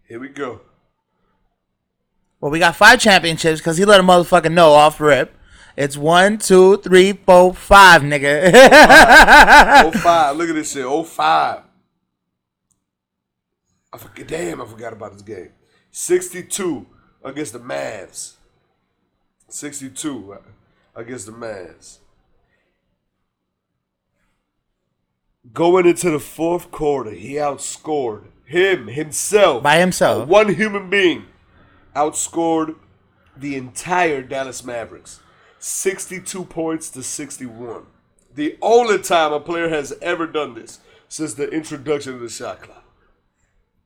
[0.08, 0.60] Here we go.
[2.40, 5.36] Well, we got five championships because he let a motherfucker know off rip.
[5.76, 8.52] It's one, two, three, four, five, nigga.
[9.86, 10.36] Oh five!
[10.36, 10.84] Look at this shit.
[10.84, 11.62] Oh, five.
[13.92, 14.28] I forget.
[14.28, 15.50] Damn, I forgot about this game.
[15.90, 16.86] 62
[17.24, 18.34] against the Mavs.
[19.48, 20.38] 62 uh,
[20.94, 21.98] against the Mavs.
[25.52, 29.62] Going into the fourth quarter, he outscored him, himself.
[29.62, 30.28] By himself.
[30.28, 31.26] One human being
[31.94, 32.76] outscored
[33.37, 35.20] the entire Dallas Mavericks.
[35.59, 37.87] 62 points to 61.
[38.35, 40.78] The only time a player has ever done this
[41.09, 42.85] since the introduction of the shot clock.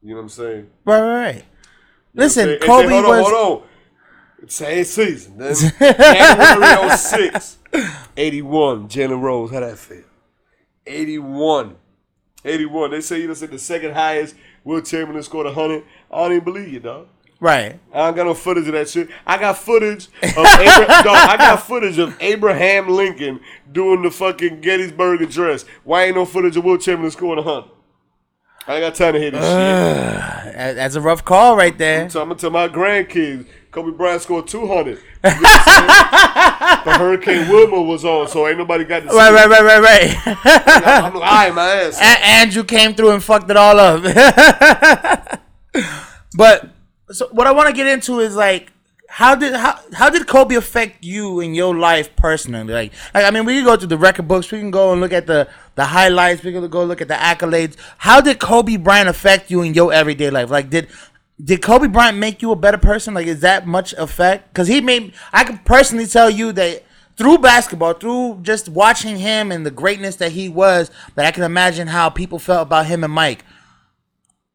[0.03, 0.70] You know what I'm saying?
[0.85, 1.44] right, right, right.
[2.14, 3.31] Listen, And then- Kobe hold on, was.
[3.31, 3.68] hold on.
[4.49, 5.37] Same season.
[5.38, 7.59] Then January 06,
[8.16, 8.88] 81.
[8.88, 9.51] Jalen Rose.
[9.51, 10.03] How that feel?
[10.87, 11.77] 81.
[12.44, 12.90] 81.
[12.90, 14.35] They say, you know, say the second highest.
[14.64, 15.83] Wilt Chamberlain scored 100.
[16.11, 17.09] I don't even believe you, dog.
[17.40, 17.81] Right.
[17.94, 19.09] I don't got no footage of that shit.
[19.26, 20.37] I got footage of Abra-
[21.05, 23.40] dog, I got footage of Abraham Lincoln
[23.72, 25.64] doing the fucking Gettysburg Address.
[25.85, 27.70] Why ain't no footage of Wilt Chamberlain scoring a hundred?
[28.66, 29.46] I ain't got time to hear this shit.
[30.61, 32.11] That- That's a rough call right there.
[32.11, 34.98] So I'm gonna tell my grandkids Kobe Bryant scored 200.
[35.24, 39.16] You know the Hurricane Wilma was on, so ain't nobody got to see.
[39.16, 40.37] Right, right, right, right, right.
[40.87, 41.97] I'm lying my ass.
[41.97, 42.03] off.
[42.03, 44.03] A- Andrew came through and fucked it all up.
[46.37, 46.71] but
[47.11, 48.73] so what I want to get into is like
[49.11, 52.73] how did how how did Kobe affect you in your life personally?
[52.73, 55.01] Like, like I mean, we can go through the record books, we can go and
[55.01, 57.77] look at the the highlights, we can go look at the accolades.
[57.99, 60.49] How did Kobe Bryant affect you in your everyday life?
[60.49, 60.87] Like, did
[61.42, 63.14] did Kobe Bryant make you a better person?
[63.14, 64.53] Like, is that much effect?
[64.53, 66.85] Because he made I can personally tell you that
[67.16, 71.42] through basketball, through just watching him and the greatness that he was, that I can
[71.42, 73.44] imagine how people felt about him and Mike.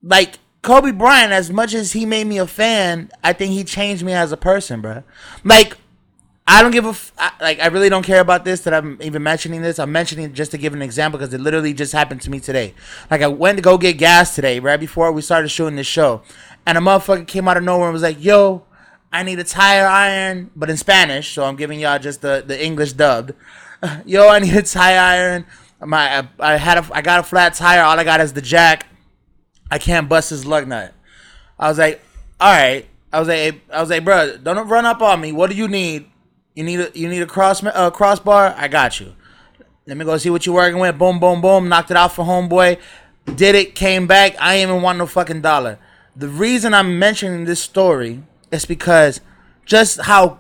[0.02, 4.04] Like Kobe Bryant, as much as he made me a fan, I think he changed
[4.04, 5.04] me as a person, bro.
[5.44, 5.78] Like
[6.48, 7.60] I don't give a f- I, like.
[7.60, 9.80] I really don't care about this that I'm even mentioning this.
[9.80, 12.40] I'm mentioning it just to give an example because it literally just happened to me
[12.40, 12.76] today.
[13.10, 16.22] Like I went to go get gas today, right before we started shooting this show,
[16.66, 18.64] and a motherfucker came out of nowhere and was like, "Yo,
[19.16, 21.34] I need a tire iron, but in Spanish.
[21.34, 23.32] So I'm giving y'all just the, the English dubbed.
[24.06, 25.46] Yo, I need a tire iron.
[25.80, 27.82] My I, I had a I got a flat tire.
[27.82, 28.88] All I got is the jack.
[29.72, 30.94] I can't bust his lug nut.
[31.58, 32.02] I was like,
[32.40, 32.86] all right.
[33.14, 35.32] I was like, I was like, bro, don't run up on me.
[35.32, 36.10] What do you need?
[36.56, 38.56] You need a you need a cross uh, crossbar.
[38.58, 39.14] I got you.
[39.86, 40.98] Let me go see what you're working with.
[40.98, 41.70] Boom, boom, boom.
[41.70, 42.80] Knocked it out for homeboy.
[43.36, 43.76] Did it.
[43.76, 44.36] Came back.
[44.40, 45.78] I ain't even want no fucking dollar.
[46.16, 49.20] The reason I'm mentioning this story is because
[49.66, 50.40] just how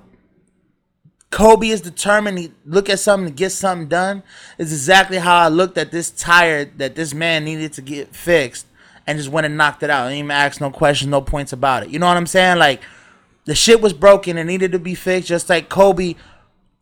[1.32, 4.24] Kobe is determined to look at something to get something done
[4.58, 8.68] is exactly how I looked at this tire that this man needed to get fixed
[9.06, 10.06] and just went and knocked it out.
[10.06, 11.90] I didn't even ask no questions, no points about it.
[11.90, 12.58] You know what I'm saying?
[12.58, 12.82] Like
[13.46, 16.16] the shit was broken and needed to be fixed, just like Kobe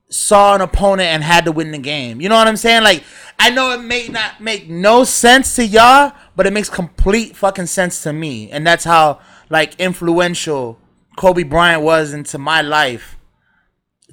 [0.10, 2.21] saw an opponent and had to win the game.
[2.21, 2.84] You know what I'm saying?
[2.84, 3.04] Like
[3.39, 7.65] I know it may not make no sense to y'all, but it makes complete fucking
[7.65, 8.49] sense to me.
[8.52, 10.80] And that's how like influential
[11.17, 13.17] Kobe Bryant was into my life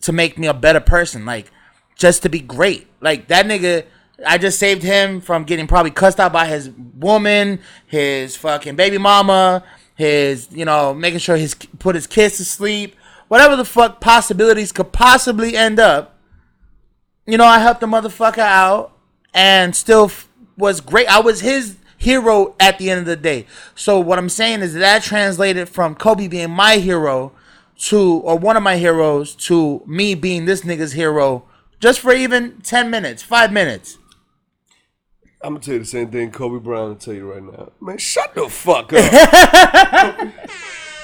[0.02, 1.24] to make me a better person.
[1.24, 1.50] Like
[1.96, 2.88] just to be great.
[3.00, 3.84] Like that nigga
[4.26, 8.98] I just saved him from getting probably cussed out by his woman, his fucking baby
[8.98, 9.64] mama,
[10.00, 12.96] his, you know, making sure his put his kids to sleep,
[13.28, 16.16] whatever the fuck possibilities could possibly end up.
[17.26, 18.96] You know, I helped the motherfucker out
[19.34, 21.06] and still f- was great.
[21.06, 23.46] I was his hero at the end of the day.
[23.74, 27.32] So what I'm saying is that translated from Kobe being my hero
[27.80, 31.44] to or one of my heroes to me being this nigga's hero
[31.78, 33.98] just for even 10 minutes, 5 minutes.
[35.42, 37.72] I'm gonna tell you the same thing Kobe Bryant will tell you right now.
[37.80, 40.16] Man, shut the fuck up.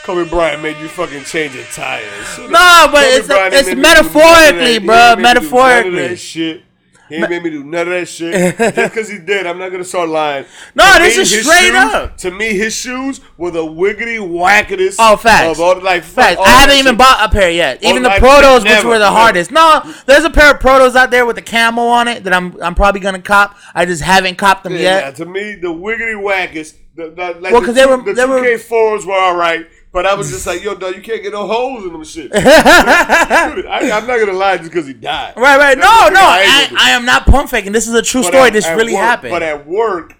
[0.05, 2.39] Kobe Bryant made you fucking change your tires.
[2.39, 4.19] No, but Kobe it's Bryant it's ain't made me do none of metaphorically.
[4.21, 4.35] Bro.
[4.49, 6.09] ain't made me do none of Metaphorically.
[6.09, 6.63] that shit.
[7.09, 8.57] He ain't made me do none of that shit.
[8.75, 10.45] Just because he did, I'm not gonna start lying.
[10.75, 12.17] No, To this me, is straight shoes- up.
[12.19, 14.97] To me, his shoes were the wiggity wacketest.
[14.99, 15.59] Oh, facts.
[15.59, 16.39] Of all, like, Facts.
[16.39, 16.99] all I haven't even shit.
[16.99, 17.83] bought a pair yet.
[17.85, 19.17] Even the like, protos, which never, were the never.
[19.17, 19.51] hardest.
[19.51, 22.61] No, there's a pair of protos out there with the camel on it that I'm
[22.63, 23.57] I'm probably gonna cop.
[23.75, 25.05] I just haven't copped them Yeah, yet.
[25.19, 28.13] nah, to me, the wiggity wackest, the, the, like Well, the, 'cause they were- the
[28.15, 31.23] they were- 2K4s were all right, but I was just like, yo, dog, you can't
[31.23, 32.31] get no holes in them shit.
[32.35, 35.35] I, I'm not gonna lie just because he died.
[35.37, 35.77] Right, right.
[35.79, 37.73] That's No, no, I, I, I, am not pump faking.
[37.73, 38.47] This is a true But story.
[38.49, 39.31] at- This at really work- happened.
[39.31, 40.15] But at work,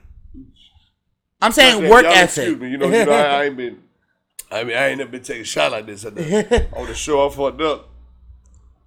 [1.43, 2.45] I'm saying Yeah, work ethic.
[2.45, 3.83] Excuse me, you know, you know, I, I ain't been.
[4.51, 7.27] I mean, I ain't never been taking a shot like this at the, show.
[7.27, 7.89] I fucked up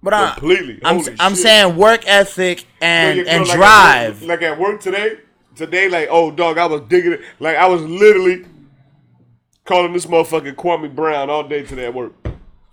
[0.02, 0.80] But uh, completely.
[0.82, 1.42] I'm Holy I'm shit.
[1.42, 4.20] saying work ethic and and like at drive.
[4.22, 5.18] work- Like at work today,
[5.54, 7.20] today, like, oh, dog, I was digging it.
[7.38, 8.46] Like, I was literally
[9.64, 12.12] calling this motherfucker Kwame Brown all day today at work.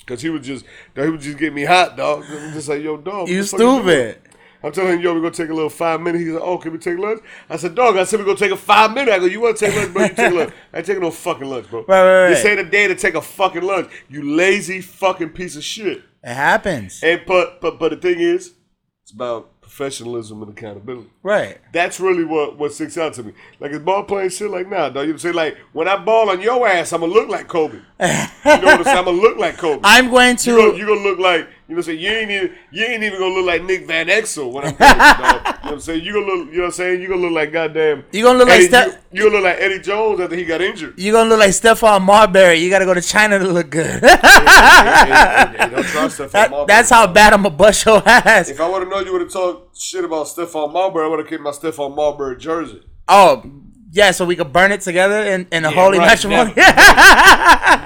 [0.06, 0.64] Cause he was just,
[0.96, 2.24] he was just getting me hot, dog.
[2.30, 3.28] I'm just like, yo, dog.
[3.28, 3.82] You the fuck doing?
[3.82, 4.22] stupid.
[4.64, 6.24] I'm telling him, yo, we're gonna take a little five minutes.
[6.24, 7.22] He's like, oh, can we take lunch?
[7.50, 9.14] I said, dog, I said we're gonna take a five minute.
[9.14, 10.04] I go, you wanna take lunch, bro?
[10.04, 10.54] You take lunch.
[10.74, 11.86] I ain't taking no fucking lunch, bro.
[11.88, 12.58] Right, right, This right.
[12.58, 13.92] ain't a day to take a fucking lunch.
[14.10, 16.04] You lazy fucking piece of shit.
[16.24, 17.02] It happens.
[17.04, 18.54] And but but but the thing is,
[19.04, 21.10] it's about professionalism and accountability.
[21.28, 21.58] Right.
[21.74, 23.34] That's really what what sticks out to me.
[23.60, 25.10] Like is ball playing shit like nah, dog.
[25.10, 27.74] You say like when I ball on your ass, I'ma look like Kobe.
[27.74, 28.98] You know what I'm saying?
[29.00, 29.82] I'ma look like Kobe.
[29.84, 32.00] I'm going you gonna, to you gonna look like you know I'm saying?
[32.00, 34.98] You ain't even you ain't even gonna look like Nick Van Exel when I'm playing,
[34.98, 35.18] dog.
[35.18, 36.06] You know what I'm saying?
[36.06, 37.02] You gonna look you know what I'm saying?
[37.02, 39.60] You gonna look like goddamn You gonna look like Steph- you, you gonna look like
[39.60, 40.94] Eddie Jones after he got injured.
[40.98, 42.60] you're gonna look like Stephon Marbury.
[42.60, 44.02] You gotta go to China to look good.
[44.02, 48.02] Hey, hey, hey, don't trust Stephon That- Marbury, that's how bad I'm a bust your
[48.08, 48.48] ass.
[48.48, 51.20] If I would have known you would have talked shit about Stephon Marbury, I would
[51.20, 52.82] have kept my Stephon Marbury jersey.
[53.08, 53.44] Oh,
[53.92, 56.54] yeah, so we could burn it together in, in a Yeah, holy right, matrimony.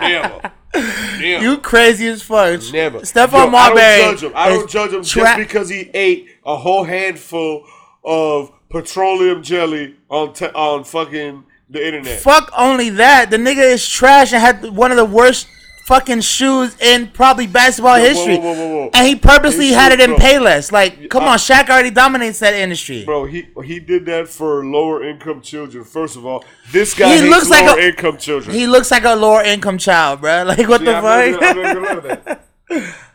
[0.02, 0.52] Never.
[0.74, 1.44] Never.
[1.44, 2.62] you crazy as fuck.
[2.72, 3.00] Never.
[3.00, 3.84] Stephon Yo, Marbury.
[3.84, 4.32] I don't judge him.
[4.36, 7.66] I don't judge him tra- just because he ate a whole handful
[8.04, 12.20] of petroleum jelly on te- on fucking the internet.
[12.22, 13.30] Fuck only that.
[13.30, 15.48] The nigga is trash and had one of the worst
[15.86, 18.38] fucking shoes in probably basketball Whoa, history.
[18.38, 18.90] whoa, whoa.
[18.94, 20.20] And he purposely had it in bro.
[20.20, 20.72] Payless.
[20.72, 23.04] Like, come I- on, Shaq already dominates that industry.
[23.06, 25.84] Bro, he he did that for lower income children.
[25.84, 28.56] First of all, this guy He looks like lower a- income children.
[28.56, 30.44] He looks like a lower income child, bro.
[30.52, 32.46] Like, what See, the I'm not gonna- I'm fuck?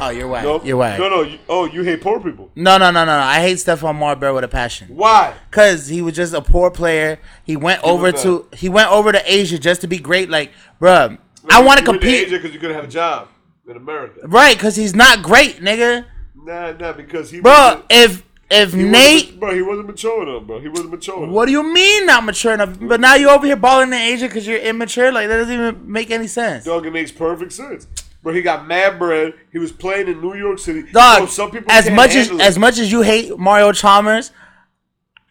[0.00, 0.44] oh, you're whack.
[0.44, 0.64] Nope.
[0.64, 0.98] You're whack.
[0.98, 1.22] No, no.
[1.22, 2.50] You, oh, you hate poor people.
[2.54, 3.22] No, no, no, no, no.
[3.22, 4.88] I hate Stephon Marbury with a passion.
[4.88, 5.34] Why?
[5.50, 7.18] Cause he was just a poor player.
[7.44, 10.30] He went over was to he went over to Asia just to be great.
[10.30, 11.18] Like, bruh,
[11.50, 12.30] I want to compete.
[12.30, 13.28] because you couldn't have a job
[13.68, 14.20] in America.
[14.26, 16.06] Right, cause he's not great, nigga.
[16.34, 20.60] Nah, nah, because he Bro, if if he Nate, bro, he wasn't mature enough, bro.
[20.60, 21.30] He wasn't mature enough.
[21.30, 22.78] what do you mean not mature enough?
[22.78, 25.10] But now you're over here balling in Asia because you're immature.
[25.10, 26.64] Like that doesn't even make any sense.
[26.64, 27.86] Dog, it makes perfect sense.
[28.24, 29.34] Bro, he got mad bread.
[29.52, 30.90] He was playing in New York City.
[30.90, 32.40] Dog, Bro, some people as much as it.
[32.40, 34.32] as much as you hate Mario Chalmers,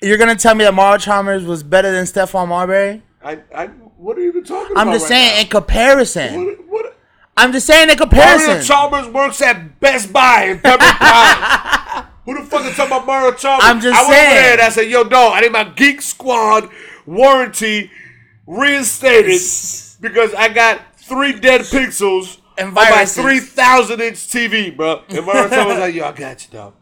[0.03, 3.01] you're gonna tell me that Mario Chalmers was better than Stephon Marbury?
[3.23, 3.65] I, I,
[3.97, 4.87] What are you even talking about?
[4.87, 5.41] I'm just right saying now?
[5.41, 6.45] in comparison.
[6.45, 6.97] What, what,
[7.35, 8.47] I'm just saying in comparison.
[8.47, 8.63] Mario.
[8.63, 12.05] Chalmers works at Best Buy in Pines.
[12.25, 13.65] Who the fuck is talking about Mario Chalmers?
[13.65, 14.35] I'm just I went over saying.
[14.35, 16.69] there and I said, yo, dog, I need my Geek Squad
[17.07, 17.89] warranty
[18.45, 19.41] reinstated
[19.99, 25.03] because I got three dead pixels On my 3,000 inch TV, bro.
[25.09, 26.73] And Mario Chalmers like, yo, I got you, dog.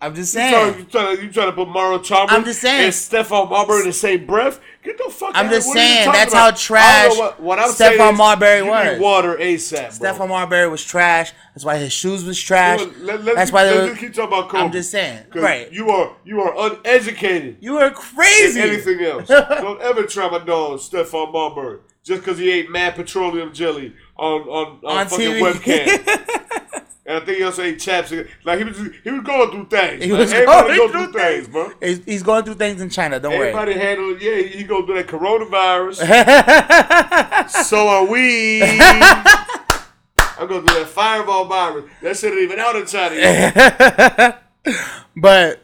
[0.00, 0.78] I'm just You trying, saying.
[0.78, 2.84] you, trying to, you trying to put Mario Chalmers I'm just saying.
[2.84, 4.60] and Stephon Marbury in the same breath?
[4.84, 5.40] Get the fuck out of here.
[5.40, 6.50] I'm out just What saying, that's about?
[6.52, 8.92] how trash what, what I'm Stephon saying Marbury was.
[8.92, 10.12] need water ASAP, bro.
[10.12, 11.32] Stephon Marbury was trash.
[11.52, 12.78] That's why his shoes was trash.
[13.00, 14.62] Let, let, That's keep, why they were, keep talking about Kobe.
[14.62, 15.24] I'm just saying.
[15.34, 15.72] Right.
[15.72, 18.60] You are you are uneducated You are crazy.
[18.60, 19.26] anything else.
[19.28, 24.42] Don't ever try my dog Stephon Marbury just because he ate mad petroleum jelly on
[24.42, 25.52] on, on, On fucking TV.
[25.52, 26.84] webcam.
[27.06, 28.28] and I think he also ate chapstick.
[28.44, 30.04] Like he was he was going through things.
[30.04, 31.72] He was Everybody going go through through things, bro.
[31.80, 33.18] He's, he's going through things in China.
[33.18, 33.48] Don't worry.
[33.48, 34.22] Everybody handle it.
[34.22, 35.96] Yeah, he, go through that coronavirus.
[37.64, 38.62] so are we.
[38.62, 41.84] I'm going through that fireball virus.
[42.02, 44.42] That shit ain't even out in China yet.
[45.16, 45.60] but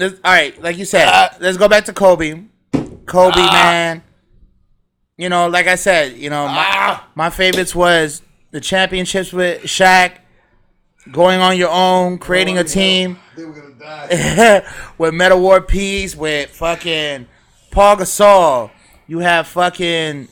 [0.00, 2.42] all right, like you said, uh, let's go back to Kobe.
[3.06, 4.02] Kobe, uh, man.
[5.18, 7.08] You know, like I said, you know, my, Ah.
[7.14, 10.12] my favorites was the championships with Shaq,
[11.12, 14.62] going on your own, creating a team They were gonna die.
[14.98, 17.26] with Metta World Peace, with fucking
[17.72, 18.70] Paul Gasol.
[19.08, 20.28] You have fucking.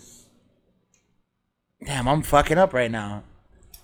[1.85, 3.23] Damn, I'm fucking up right now.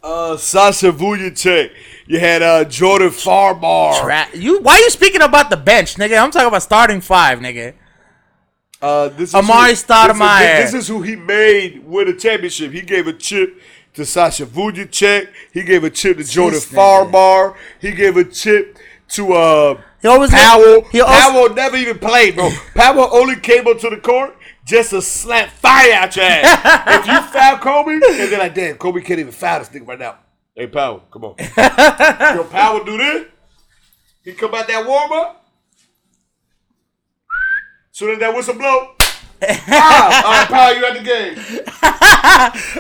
[0.03, 1.71] Uh, Sasha Vujacic.
[2.07, 4.01] You had uh, Jordan Farmar.
[4.03, 6.23] Tra- you why you speaking about the bench, nigga?
[6.23, 7.75] I'm talking about starting five, nigga.
[8.83, 10.39] Uh, this is Amari who- Stoudemire.
[10.59, 12.73] This, is, this is who he made win a championship.
[12.73, 13.61] He gave a chip
[13.95, 15.29] to Sasha Vujacic.
[15.53, 16.75] He gave a chip to Jordan nigga.
[16.75, 17.55] Farmar.
[17.81, 18.77] He gave a chip
[19.11, 20.83] to uh, He always Powell.
[20.91, 22.51] He also, Powell never even played, bro.
[22.75, 27.01] Powell only came up to the court just to slap fire out your ass.
[27.01, 29.99] if you foul Kobe, and they're like, damn, Kobe can't even foul this nigga right
[29.99, 30.19] now.
[30.55, 31.35] Hey, Powell, come on.
[31.39, 33.27] Yo, Powell do this.
[34.25, 35.42] He come out that warm up.
[37.95, 38.89] Soon as that whistle blow,
[39.43, 41.37] ah, all right, Powell, you at the game.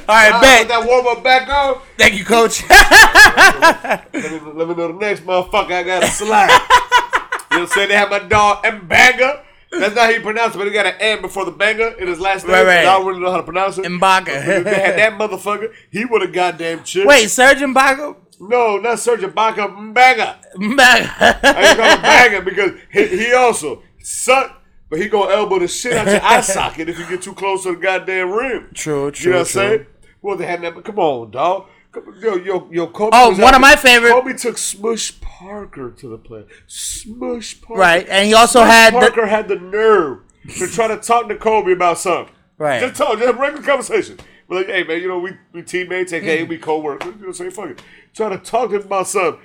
[0.09, 0.63] all right, Ah, bet.
[0.63, 1.81] put that warm up back on.
[1.99, 2.63] Thank you, coach.
[2.71, 6.49] Let me, let me know the next motherfucker I got a slide.
[6.51, 7.89] you know what I'm saying?
[7.89, 9.43] They have my dog Mbanga.
[9.71, 12.07] That's not how you pronounce it, but he got an M before the banger in
[12.09, 12.55] his last name.
[12.55, 12.79] Right, right.
[12.81, 13.85] I don't really know how to pronounce it.
[13.85, 14.29] Mbaga.
[14.29, 17.07] If they had that motherfucker, he would have goddamn chip.
[17.07, 18.17] Wait, Serge Ibaka?
[18.41, 20.37] No, not Sergeant Ibaka, Mbanga.
[20.37, 21.43] I Mbanga.
[21.63, 24.62] just call him Mbanga because he, he also suck,
[24.93, 27.63] but he gonna elbow the shit out your eye socket if you get too close
[27.63, 28.69] to the goddamn rim.
[28.75, 29.25] True, true.
[29.25, 29.87] You know what I'm saying?
[30.21, 30.75] Well, they had that.
[30.75, 31.67] But come on, dog.
[31.93, 33.11] Come- Yo, yo, yo, Kobe.
[33.15, 36.45] Oh, one of my favorite- Kobe took Smush Parker to the play.
[36.67, 37.81] Smush Parker.
[37.81, 40.19] Right, and he also Smush had the- Parker had the nerve
[40.59, 42.35] to try to talk to Kobe about something.
[42.59, 42.81] Right.
[42.81, 44.19] Just talk, just have a regular conversation.
[44.49, 46.19] But like, hey man, you know we we teammates, Mm.
[46.19, 47.15] aka we co-workers.
[47.19, 47.83] You know, say fuck it.
[48.15, 49.41] Try to talk to him about something.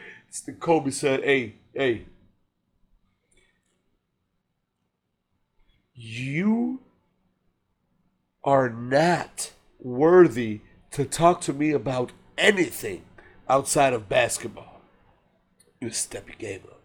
[0.59, 2.05] Kobe said, "Hey, hey,
[5.97, 6.79] you
[8.43, 13.03] are not worthy to talk to me about anything
[13.49, 14.81] outside of basketball.
[15.81, 16.81] You step your game up.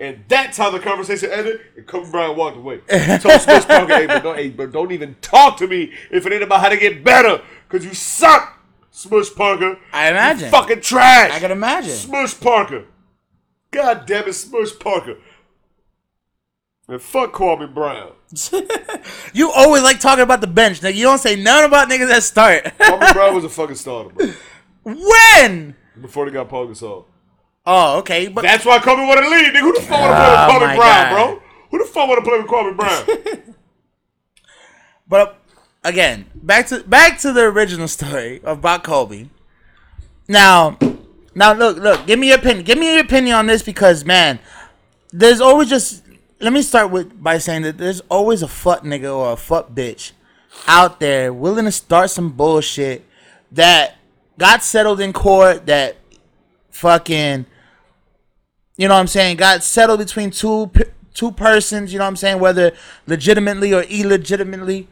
[0.00, 1.60] And that's how the conversation ended.
[1.76, 2.78] And Kobe Bryant walked away.
[2.88, 6.32] Told Smush Parker, hey, but don't, hey, but don't even talk to me if it
[6.32, 7.42] ain't about how to get better.
[7.68, 9.78] Because you suck, Smush Parker.
[9.92, 10.46] I imagine.
[10.46, 11.32] You fucking trash.
[11.32, 11.90] I can imagine.
[11.90, 12.84] Smush Parker.
[13.70, 15.16] God damn it, Smush Parker.
[16.88, 18.12] And fuck Kwame Brown.
[19.34, 20.94] You always like talking about the bench, nigga.
[20.94, 22.64] You don't say nothing about niggas that start.
[22.78, 24.32] Kwame Brown was a fucking starter, bro.
[24.84, 25.74] when?
[26.00, 27.04] Before they got Paul Gasol.
[27.66, 29.52] Oh, okay, but That's why Kobe wanted to leave.
[29.52, 31.14] Nigga, who the fuck want to play Oh, with my Kwame Brown, God.
[31.14, 31.42] bro?
[31.70, 33.54] Who the fuck want to play with Kwame Brown?
[35.08, 35.40] But
[35.84, 39.28] again, back to back to the original story about Kobe.
[40.28, 40.76] Now,
[41.34, 42.06] now look, look.
[42.06, 42.64] Give me your opinion.
[42.66, 44.38] Give me your opinion on this because man,
[45.12, 46.02] there's always just.
[46.40, 49.70] Let me start with by saying that there's always a fuck nigga or a fuck
[49.70, 50.12] bitch
[50.66, 53.04] out there willing to start some bullshit
[53.52, 53.96] that
[54.38, 55.96] got settled in court that
[56.70, 57.44] fucking
[58.76, 60.70] you know what I'm saying, got settled between two
[61.12, 62.72] two persons, you know what I'm saying, whether
[63.08, 64.86] legitimately or illegitimately.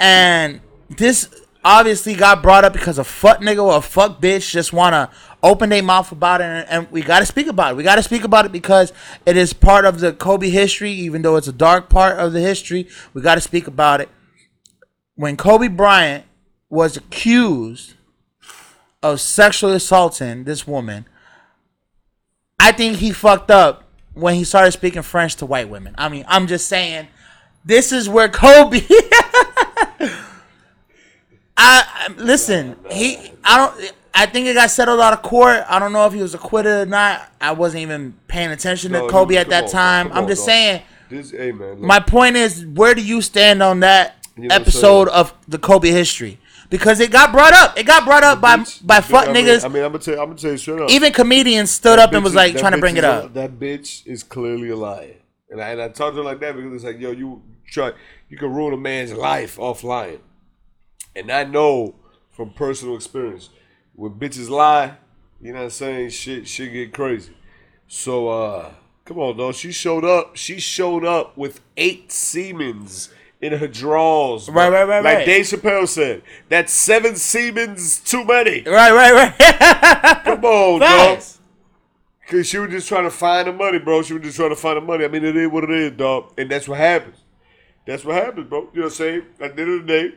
[0.00, 0.60] And
[0.90, 1.28] this
[1.64, 5.10] obviously got brought up because a fuck nigga or a fuck bitch just wanna
[5.46, 7.76] open their mouth about it and, and we gotta speak about it.
[7.76, 8.92] We gotta speak about it because
[9.24, 12.40] it is part of the Kobe history, even though it's a dark part of the
[12.40, 14.08] history, we gotta speak about it.
[15.14, 16.24] When Kobe Bryant
[16.68, 17.94] was accused
[19.02, 21.06] of sexually assaulting this woman,
[22.58, 23.84] I think he fucked up
[24.14, 25.94] when he started speaking French to white women.
[25.98, 27.06] I mean, I'm just saying,
[27.64, 28.80] this is where Kobe.
[31.58, 32.76] I, I listen.
[32.90, 33.92] He, I don't.
[34.18, 35.62] I think it got settled out of court.
[35.68, 37.30] I don't know if he was acquitted or not.
[37.40, 40.06] I wasn't even paying attention to Kobe you- at that on, time.
[40.12, 40.46] I'm on, just dog.
[40.46, 40.82] saying.
[41.10, 45.08] This, hey man, My point is, where do you stand on that You know episode
[45.08, 46.38] of the Kobe history?
[46.68, 47.78] Because it got brought up.
[47.78, 49.64] It got brought up by bitch- by I mean- niggas.
[49.64, 50.90] I mean, I'm gonna tell, I'm gonna tell you straight up.
[50.90, 53.34] Even comedians stood up and was like is- trying to bring it is a- up.
[53.34, 55.14] that bitch is clearly a liar,
[55.50, 57.92] and I and I talked to her like that because it's like, yo, you try,
[58.28, 60.18] you can ruin a man's life off lying,
[61.14, 61.94] and I know
[62.30, 63.50] from personal experience
[63.96, 64.96] when bitches lie,
[65.40, 67.34] you know what I'm saying, shit, shit get crazy.
[67.88, 68.70] So, uh,
[69.04, 69.54] come on, dog.
[69.54, 70.36] She showed up.
[70.36, 74.48] She showed up with eight Siemens in her drawers.
[74.48, 75.26] Right, right, right, Like right.
[75.26, 78.62] Dave Chappelle said, that's seven Siemens too many.
[78.62, 80.20] Right, right, right.
[80.24, 81.22] Come on, dog.
[82.28, 84.02] Cause she was just trying to find the money, bro.
[84.02, 85.04] She was just trying to find the money.
[85.04, 86.32] I mean, it is what it is, dog.
[86.36, 87.18] And that's what happens.
[87.86, 88.62] That's what happens, bro.
[88.62, 89.22] You know what I'm saying?
[89.40, 90.14] At the end of the day,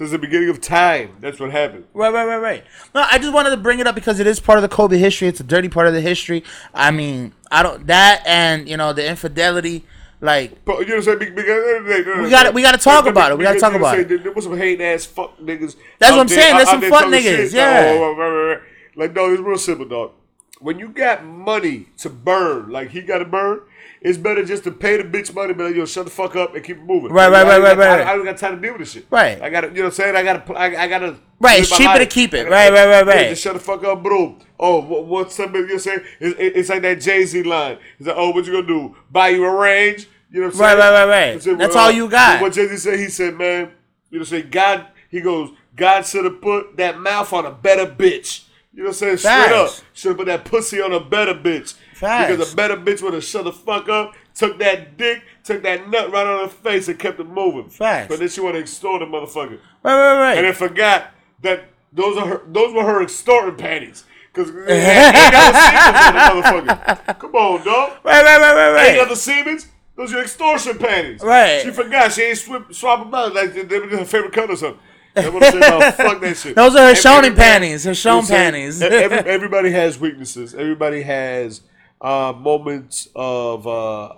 [0.00, 1.84] since the beginning of time, that's what happened.
[1.92, 2.64] Right, right, right, right.
[2.94, 4.96] No, I just wanted to bring it up because it is part of the Kobe
[4.96, 5.28] history.
[5.28, 6.42] It's a dirty part of the history.
[6.72, 9.84] I mean, I don't that and you know the infidelity.
[10.22, 11.34] Like, But you know what I'm saying?
[11.34, 13.36] Because at the end of the day, We gotta- we gotta talk about it.
[13.38, 14.22] We talk know what I'm about it.
[14.22, 15.76] There was some hating ass fuck niggas.
[15.98, 16.56] That's what I'm there- saying.
[16.56, 17.52] There's some fuck niggas, shit.
[17.52, 17.92] yeah.
[17.98, 18.60] Oh, right, right, right.
[18.96, 20.12] Like, no, it's real simple, dog.
[20.60, 23.60] When you got money to burn, like he got to burn,
[24.00, 26.54] it's better just to pay the bitch money, but like, yo, shut the fuck up
[26.54, 27.12] and keep it moving.
[27.12, 28.06] Right, right, right, right, I- right.
[28.06, 29.06] I don't got time to deal with this shit.
[29.10, 29.40] Right.
[29.42, 30.16] I got to, you know what I'm saying?
[30.16, 31.16] I got to, I, I got to.
[31.38, 32.48] Right, it's cheaper to keep it.
[32.48, 33.28] Right, right, right, right.
[33.30, 34.36] just shut the fuck up, bro.
[34.58, 36.00] Oh, what, what's something you're saying?
[36.18, 37.78] It's, it- it's like that Jay Z line.
[37.98, 38.96] He's like, oh, what you gonna do?
[39.10, 40.08] Buy you a range?
[40.30, 40.78] You know what I'm Right, saying?
[40.78, 41.42] right, right, right.
[41.42, 42.40] Said, That's well, all you got.
[42.40, 43.70] What Jay Z said, he said, man,
[44.10, 44.48] you know what I'm saying?
[44.50, 48.44] God, he goes, God should have put that mouth on a better bitch.
[48.72, 49.16] You know what I'm saying?
[49.16, 49.70] Straight up.
[49.92, 51.74] Should have put that pussy on a better bitch.
[52.00, 52.32] Facts.
[52.32, 55.86] Because a better bitch would have shut the fuck up, took that dick, took that
[55.90, 57.68] nut right on her face and kept it moving.
[57.68, 58.08] Facts.
[58.08, 60.36] But then she want to extort the motherfucker right, right, right.
[60.38, 61.10] and then forgot
[61.42, 64.04] that those are her, those were her extorting panties.
[64.32, 67.18] Cause ain't ain't Siemens on the motherfucker.
[67.18, 67.90] Come on, dog.
[68.04, 69.06] right, right, right, right, Ain't right.
[69.06, 69.68] other Siemens.
[69.96, 71.20] Those are extortion panties.
[71.22, 71.60] Right.
[71.62, 72.12] She forgot.
[72.12, 74.80] She ain't swip, swap them out like they were her favorite color or something.
[75.12, 76.54] That's what I'm saying about fuck that shit.
[76.54, 78.52] Those are her Every- panties, her you know what I'm Shone saying?
[78.52, 78.80] panties.
[78.80, 80.54] Every- everybody has weaknesses.
[80.54, 81.60] Everybody has
[82.00, 83.66] uh, moments of.
[83.66, 84.14] Uh,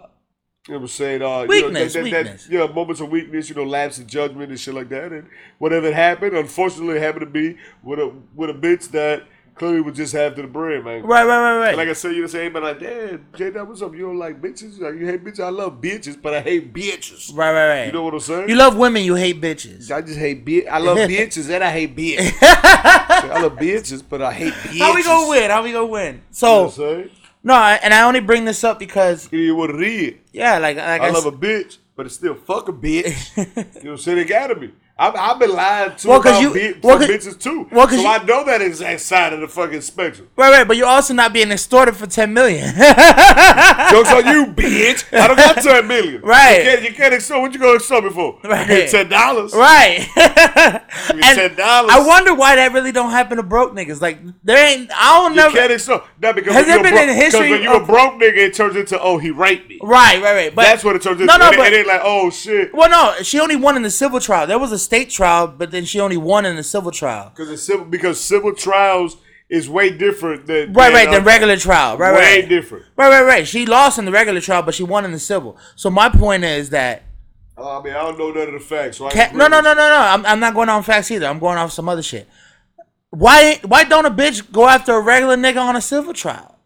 [0.68, 1.22] you know what I'm saying?
[1.22, 2.46] Uh, Weakness, you know, that, that, weakness.
[2.46, 5.10] That, yeah, moments of weakness, you know, lapse in judgment and shit like that.
[5.10, 5.28] And
[5.58, 9.24] whatever it happened, unfortunately, it happened to be with a with a bitch that
[9.56, 11.02] clearly would just have to the bread, man.
[11.02, 11.68] Right, right, right, right.
[11.70, 13.92] And like I said, you say, but like, damn, J Dub, what's up?
[13.92, 14.80] You don't like bitches?
[14.80, 15.40] Like, you hate bitches?
[15.40, 17.36] I love bitches, but I hate bitches.
[17.36, 17.86] right, right, right.
[17.86, 18.48] You know what I'm saying?
[18.48, 19.90] You love women, you hate bitches.
[19.90, 20.68] I just hate bitch.
[20.68, 22.32] I love bitches and I hate bitches.
[22.40, 24.78] I love bitches, but I hate bitches.
[24.78, 25.50] How we gonna win?
[25.50, 26.22] How we gonna win?
[26.86, 27.10] You know
[27.44, 27.78] So what I'm saying?
[27.78, 30.14] no, I- and I only bring this up because is what it is.
[30.32, 33.36] yeah, like like I, I love s- a bitch, but it's still fuck a bitch.
[33.36, 34.18] you know what I'm saying?
[34.18, 34.72] It gotta be.
[35.02, 37.66] I've, I've been lied to Well, about you- bi- well, bitches too.
[37.72, 40.28] well, so you- I know that exact side of the fucking spectrum.
[40.36, 42.72] right, right, but you're also not being extorted for ten million.
[42.76, 45.04] Jokes on you, bitch.
[45.18, 46.22] I don't got ten million.
[46.22, 46.58] Right.
[46.58, 47.40] You can't, you can't extort.
[47.42, 48.38] What you gonna extort me for?
[48.44, 48.68] Right.
[48.84, 49.52] You ten dollars.
[49.54, 50.06] right.
[51.08, 51.90] Give me And ten dollars.
[51.92, 54.00] I wonder why that really don't happen to broke niggas.
[54.00, 54.90] Like there ain't.
[54.94, 55.48] I don't know.
[55.48, 55.56] You never.
[55.58, 56.04] can't extort.
[56.20, 58.54] Not because Has there been bro- in history 'cause when you a broke nigga, it
[58.54, 59.78] turns into oh he raped me.
[59.82, 60.54] Right, right, right.
[60.54, 61.26] But That's what it turns into.
[61.26, 62.72] No, no, it, but- it ain't like oh shit.
[62.74, 64.46] well, no, she only won in the civil trial.
[64.46, 67.30] There was a state trial, but then she only won in the civil trial.
[67.34, 67.86] Because it's civil.
[67.86, 69.16] Because civil trials
[69.48, 71.08] is way different than Right, right.
[71.08, 71.96] uh, Than regular trial.
[71.96, 72.48] Right, way right.
[72.48, 72.84] different.
[72.96, 73.48] Right, right, right.
[73.48, 75.56] She lost in the regular trial, but she won in the civil.
[75.76, 77.04] So my point is that
[77.56, 78.98] Uh, I mean, I don't know none of the facts.
[78.98, 79.98] So Ca- no, no, no, no, no.
[80.12, 81.26] I'm, I'm not going on facts either.
[81.26, 82.26] I'm going off some other shit.
[83.10, 86.58] Why why don't a bitch go after a regular nigga on a civil trial?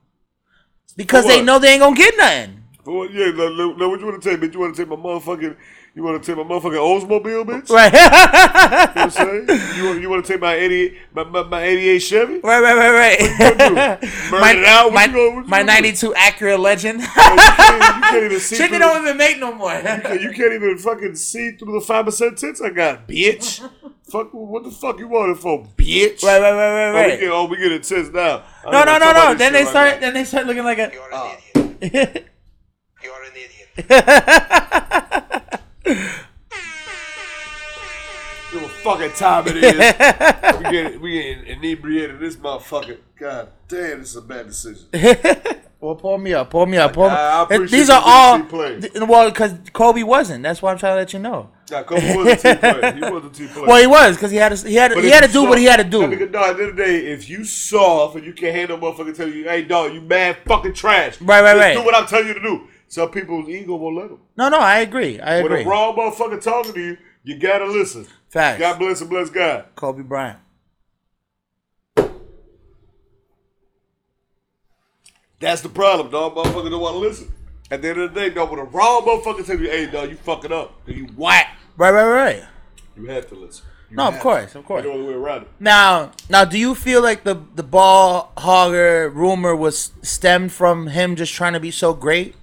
[0.96, 2.62] Because they know they ain't gonna get nothing.
[2.84, 4.54] Well, yeah, look, look, what you want to take, bitch?
[4.54, 5.56] You want to take my motherfucking,
[5.96, 7.70] you want to take my motherfucking Oldsmobile, bitch?
[7.70, 7.90] Right.
[7.90, 9.10] You know what I'm
[9.48, 9.76] saying?
[9.78, 12.40] You want, you want to take my 88, my, my, my 88 Chevy?
[12.40, 13.74] right, right, right, gonna do?
[13.76, 14.00] right.
[14.30, 14.84] Burn my it out?
[14.92, 15.82] What my, you gonna- what my gonna do?
[15.88, 17.00] 92 Acura Legend.
[17.00, 19.72] Oh, you can't, you can't even see Shit, they don't the, even make no more.
[19.74, 23.60] you can't- you can't even fucking see through the 5% tits I got, bitch.
[24.10, 26.22] Fuck, what the fuck you want it for, bitch?
[26.22, 28.42] Right, right, right, right, Oh, we get, oh, we get it tits now.
[28.66, 29.34] I No, no, no, no.
[29.34, 29.94] Then they shit right start.
[29.94, 30.00] now.
[30.00, 30.90] Then they start looking like a.
[30.92, 31.38] You're an
[31.80, 32.26] idiot.
[33.02, 35.25] You're an idiot.
[35.86, 35.94] You
[38.60, 39.74] know what fucking time it is.
[40.58, 42.20] we get we get inebriated.
[42.20, 42.98] This motherfucker.
[43.18, 44.86] God damn, this is a bad decision.
[45.78, 46.48] Well, pull me up.
[46.48, 46.94] Pull me up.
[46.94, 47.14] Pull me.
[47.14, 48.42] I- I These are all.
[48.42, 50.42] th- Well, because Kobe wasn't.
[50.42, 51.50] That's why I'm trying to let you know.
[51.70, 52.92] Nah, Kobe was a team player.
[52.94, 53.66] He was a team player.
[53.66, 54.66] Well, he was because he had to.
[54.68, 54.92] He had.
[54.92, 56.08] To, he had to do soft- what he had to do.
[56.08, 58.78] because, dog, at the end of the day, if you soft and you can't handle
[58.78, 61.20] motherfucker tell you, hey, dog, you mad fucking trash.
[61.20, 61.74] Right, right, Just right.
[61.74, 62.68] Do what I'm telling you to do.
[62.88, 64.20] Some people's ego won't let them.
[64.36, 65.18] No, no, I agree.
[65.20, 65.62] I When agree.
[65.64, 68.06] a wrong motherfucker talking to you, You gotta listen.
[68.28, 68.60] Facts.
[68.60, 69.64] God bless and bless God.
[69.74, 70.38] Kobe Bryant.
[75.40, 76.34] That's the problem, dog.
[76.34, 77.32] Motherfucker don't want to listen.
[77.70, 80.08] At the end of the day, dog, when a wrong motherfucker tell you, hey, dog,
[80.08, 80.72] you fucking up.
[80.86, 81.56] Then you whack.
[81.76, 82.44] Right, right, right.
[82.96, 83.66] You have to listen.
[83.90, 84.58] You No, of course, to.
[84.60, 84.84] of course.
[84.84, 85.48] Ain't no other way around it.
[85.60, 91.16] Now, now, do you feel like the the ball hogger rumor was stemmed from him
[91.16, 92.34] just trying to be so great?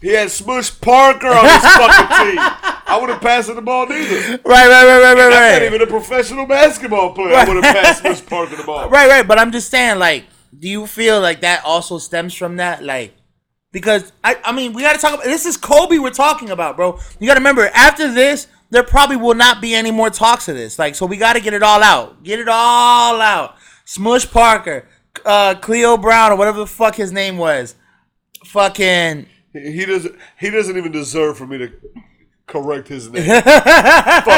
[0.00, 2.38] He had Smush Parker on his fucking team.
[2.38, 4.38] I would have passed him the ball neither.
[4.44, 7.34] Right, right, right, right, right, I'm not even a professional basketball player.
[7.34, 8.88] I would have passed Smush Parker the ball.
[8.88, 9.26] Right, right.
[9.26, 10.24] But I'm just saying, like,
[10.56, 12.82] do you feel like that also stems from that?
[12.84, 13.14] Like,
[13.72, 15.44] because I, I mean, we got to talk about this.
[15.46, 16.98] Is Kobe we're talking about, bro?
[17.18, 20.54] You got to remember, after this, there probably will not be any more talks of
[20.54, 20.78] this.
[20.78, 22.22] Like, so we got to get it all out.
[22.22, 23.56] Get it all out.
[23.84, 24.86] Smush Parker,
[25.24, 27.74] uh, Cleo Brown, or whatever the fuck his name was.
[28.44, 29.26] Fucking.
[29.52, 30.14] He doesn't.
[30.38, 31.72] He doesn't even deserve for me to
[32.46, 33.24] correct his name.
[33.42, 33.44] fuck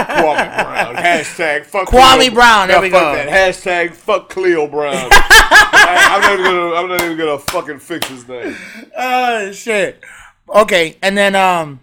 [0.08, 0.94] Kwame Brown.
[0.96, 3.14] Hashtag fuck Kwame Cleo- Brown, there Yeah, we fuck go.
[3.14, 3.28] That.
[3.28, 5.08] Hashtag fuck Cleo Brown.
[5.12, 6.74] I, am not gonna.
[6.74, 8.54] I'm not even gonna fucking fix his name.
[8.96, 10.02] Oh shit.
[10.48, 11.80] Okay, and then um,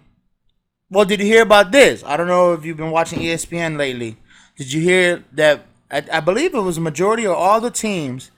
[0.90, 2.04] well, did you hear about this?
[2.04, 4.16] I don't know if you've been watching ESPN lately.
[4.56, 5.66] Did you hear that?
[5.90, 8.30] I, I believe it was a majority of all the teams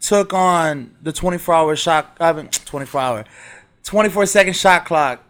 [0.00, 2.16] took on the 24 hour shot.
[2.20, 3.24] I mean, 24 hour,
[3.84, 5.22] 24 second shot clock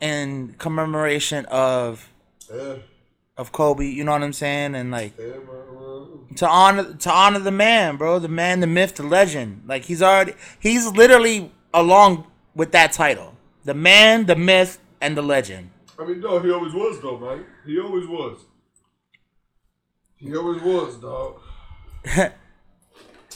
[0.00, 2.10] in commemoration of
[2.52, 2.76] Yeah,
[3.36, 3.86] of Kobe.
[3.86, 4.74] You know what I'm saying?
[4.74, 5.36] And like yeah,
[6.36, 9.62] to honor to honor the man, bro, the man, the myth, the legend.
[9.66, 13.34] Like he's already he's literally along with that title.
[13.64, 15.70] The man, the myth, and the legend.
[15.98, 17.44] I mean, no, he always was though, man.
[17.64, 18.40] He always was.
[20.16, 21.40] He always was, dog.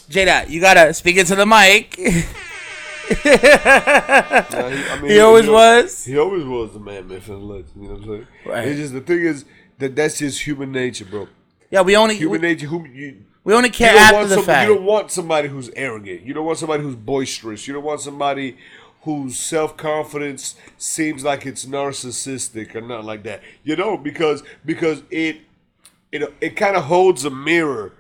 [0.09, 1.99] Jada, you gotta speak into the mic.
[3.11, 6.05] He, I mean, he always al- was.
[6.05, 7.71] He always was the man, myth, and legend.
[7.77, 8.27] You know what I'm saying?
[8.47, 8.69] Right.
[8.69, 9.45] It's just the thing is
[9.79, 11.29] that that's just human nature, bro.
[11.71, 12.67] Yeah, we only Human we, nature.
[12.67, 14.69] Who you, we only care after the some- fact.
[14.69, 16.23] You don't want somebody who's arrogant.
[16.23, 17.67] You don't want somebody who's boisterous.
[17.67, 18.57] You don't want somebody
[19.03, 23.43] whose self confidence seems like it's narcissistic or not like that.
[23.65, 25.43] You know, because because it
[26.13, 27.93] it it kind of holds a mirror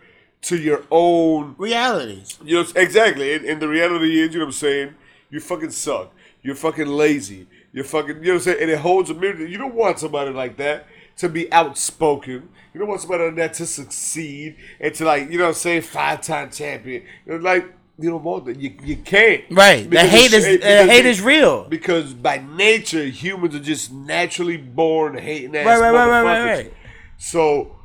[0.42, 2.38] to your own Realities.
[2.42, 3.34] you know, exactly.
[3.34, 4.94] And, and the reality is, you know what I'm saying?
[5.30, 6.12] You fucking suck.
[6.42, 7.46] You're fucking lazy.
[7.72, 8.62] You're fucking, you know what I'm saying?
[8.62, 9.46] And it holds a mirror.
[9.46, 10.86] You don't want somebody like that
[11.18, 12.48] to be outspoken.
[12.72, 15.54] You don't want somebody like that to succeed and to, like, you know what I'm
[15.54, 17.04] saying, five time champion.
[17.26, 18.58] Like, you don't want that.
[18.58, 19.44] You, you can't.
[19.50, 19.88] Right.
[19.88, 21.68] The hate is uh, hate is real.
[21.68, 26.44] Because by nature, humans are just naturally born hating ass Right, right, right, right, right,
[26.44, 26.74] right.
[27.18, 27.76] So,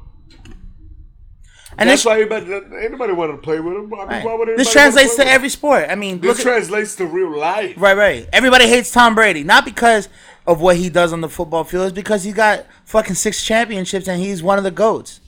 [1.78, 3.94] And that's this, why everybody, anybody want to play with them.
[3.94, 4.26] I mean, right.
[4.26, 5.28] why would this translates to 'em?
[5.28, 5.88] every sport.
[5.90, 7.74] I mean, look This at, translates to real life.
[7.78, 8.30] Right, right.
[8.32, 10.08] Everybody hates Tom Brady, not because
[10.48, 14.08] of what he does on the football field, it's because he got fucking six championships
[14.08, 15.20] and he's one of the goats.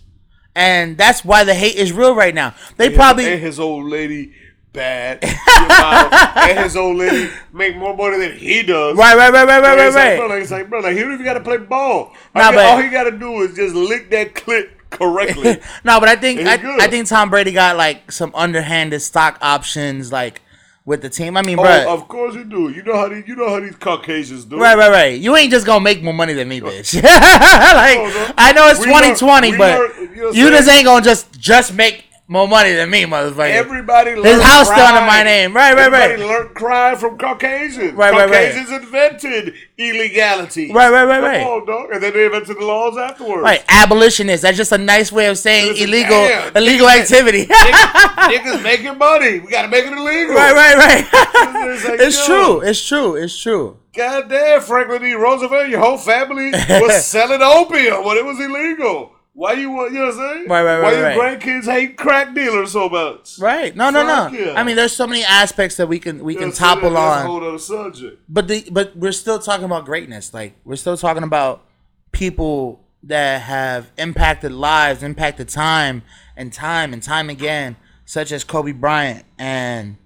[0.56, 2.56] And that's why the hate is real right now.
[2.78, 4.34] They probably and his old lady
[4.74, 8.95] bad, you know, and his old lady make more money than he does.
[8.95, 11.00] right, right, right, right, right, right, it's like, bro, like, it's like, bro, like, he
[11.02, 12.14] don't even got to play ball.
[12.36, 15.60] Nah, all, he- but- all he got to do is just lick that clip correctly.
[15.84, 16.86] No, but I think I.
[16.86, 20.42] I think Tom Brady got like some underhanded stock options, like
[20.86, 21.36] with the team.
[21.38, 21.86] I mean, bro.
[21.88, 22.70] oh, of course you do.
[22.70, 24.58] You know how these, you know how these Caucasians do.
[24.58, 25.20] Right, right, right.
[25.20, 26.96] You ain't just gonna make more money than me, bitch.
[27.04, 28.34] like no.
[28.38, 32.06] I know it's 2020, but learn- you know you just ain't gonna just just make
[32.30, 33.50] more money than me, motherfucker.
[33.52, 35.56] Everybody learned His house still under my name.
[35.56, 36.12] Right, right, right.
[36.12, 37.94] Everybody learned crime from Caucasians.
[37.94, 38.52] Right, right, right.
[38.54, 40.72] Caucasians invented illegality.
[40.72, 41.44] Right, right, right, Come right.
[41.44, 41.92] on, dog.
[41.92, 43.44] And then they invented the laws afterwards.
[43.44, 44.42] Right, abolitionist.
[44.44, 47.46] That's just a nice way of saying Listen, illegal damn, illegal niggas- activity.
[47.46, 49.40] Niggas, niggas making money.
[49.40, 50.36] We gotta make it illegal.
[50.36, 51.08] right, right, right.
[51.70, 52.62] It's like, it's true.
[52.62, 53.16] It's true.
[53.16, 53.78] It's true.
[53.96, 55.14] God damn, Franklin D.
[55.14, 59.12] Roosevelt, your whole family was selling opium when it was illegal.
[59.38, 60.48] Why you want, you know what I'm saying?
[60.50, 61.40] Right, right, Why right, your right.
[61.40, 63.38] grandkids hate crack dealers so much?
[63.38, 63.76] Right.
[63.76, 64.36] No, no, no.
[64.36, 64.54] Yeah.
[64.60, 66.74] I mean, there's so many aspects that we can we You can what I'm saying?
[66.76, 67.26] topple That's a on.
[67.28, 68.20] whole other subject.
[68.28, 70.34] But the but we're still talking about greatness.
[70.34, 71.64] Like we're still talking about
[72.12, 76.02] people that have impacted lives, impacted time
[76.36, 77.76] and time and time again,
[78.06, 79.24] such as Kobe Bryant.
[79.38, 79.98] And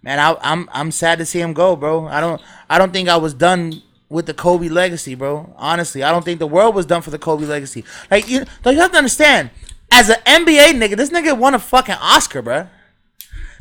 [0.00, 2.06] man, I, I'm I'm sad to see him go, bro.
[2.06, 5.52] I don't I don't think I was done with the Kobe legacy, bro.
[5.56, 7.84] Honestly, I don't think the world was done for the Kobe legacy.
[8.10, 9.50] Like you, don't you have to understand?
[9.90, 12.68] As an NBA nigga, this nigga won a fucking Oscar, bro.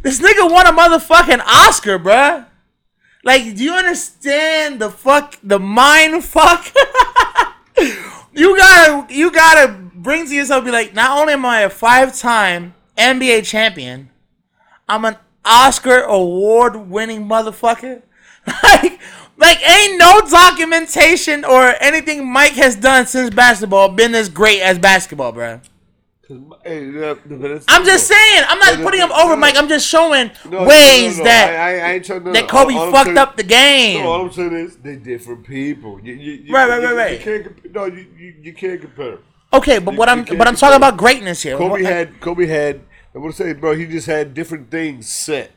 [0.01, 2.45] This nigga won a motherfucking Oscar, bro.
[3.23, 6.71] Like, do you understand the fuck, the mind fuck?
[8.33, 12.75] you gotta, you gotta bring to yourself, be like, not only am I a five-time
[12.95, 14.11] NBA champion,
[14.87, 18.03] I'm an Oscar award-winning motherfucker.
[18.61, 18.99] Like,
[19.37, 24.79] Like, ain't no documentation or anything Mike has done since basketball been as great as
[24.79, 25.59] basketball, bro.
[26.63, 28.43] Hey, yeah, but it's- I'm just saying.
[28.47, 29.55] I'm not putting him over, Mike.
[29.57, 32.31] I'm just showing No, no, no, ways no, that I, I, I ain't trying to,
[32.31, 34.01] that Kobe all fucked saying- up the game.
[34.01, 35.99] No, all I'm saying is they different people.
[36.01, 37.43] You, you, you, Right, right, you, right, you right.
[37.43, 39.19] can't, no, you, you, you can't compare.
[39.53, 41.57] okay, but what I'm but I'm talking about greatness here.
[41.57, 42.81] Kobe What- had Kobe had
[43.13, 45.51] I want to say, bro, he just had different things set.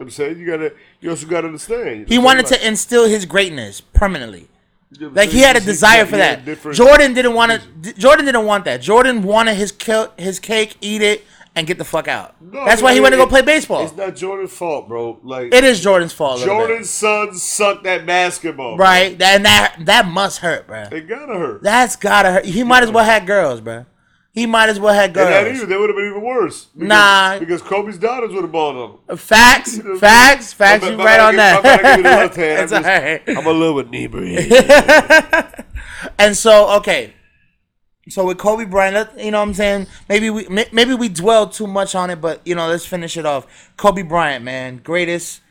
[0.00, 2.08] You know what I'm saying you gotta you also gotta understand.
[2.08, 4.48] he wanted to instill his greatness permanently.
[4.92, 6.42] You know what I'm Like he had a desire for that.
[6.72, 7.92] Jordan didn't want to.
[7.92, 8.80] Jordan didn't want that.
[8.80, 9.74] Jordan wanted his
[10.16, 12.34] his cake, eat it, and get the fuck out.
[12.40, 13.84] No, That's why he went to go play baseball.
[13.84, 15.18] It's not Jordan's fault, bro.
[15.22, 16.38] Like It is Jordan's fault.
[16.38, 16.66] a little bit.
[16.68, 18.78] Jordan's sons sucked at basketball.
[18.78, 19.18] right?
[19.18, 20.84] That, and that that must hurt, bro.
[20.90, 21.62] It gotta hurt.
[21.62, 22.46] That's gotta hurt.
[22.46, 23.84] He might as well had girls, bro.
[24.32, 25.66] He might as well had and that girls.
[25.68, 26.66] they would have been even worse.
[26.66, 27.38] Because, Nah.
[27.40, 29.18] because Kobe's daughters would have bought them.
[29.18, 30.84] Facts, You know what I'm facts, facts.
[30.84, 32.60] I'm- You I'm right on give- I'm gonna give you the that.
[32.60, 33.22] I'm, just, alright.
[33.28, 35.64] I'm a little inebriated.
[36.18, 37.12] And so, okay.
[38.08, 39.86] So with Kobe Bryant, you know what I'm saying?
[40.08, 43.26] Maybe we maybe we dwell too much on it, but you know, let's finish it
[43.26, 43.46] off.
[43.76, 45.42] Kobe Bryant, man, greatest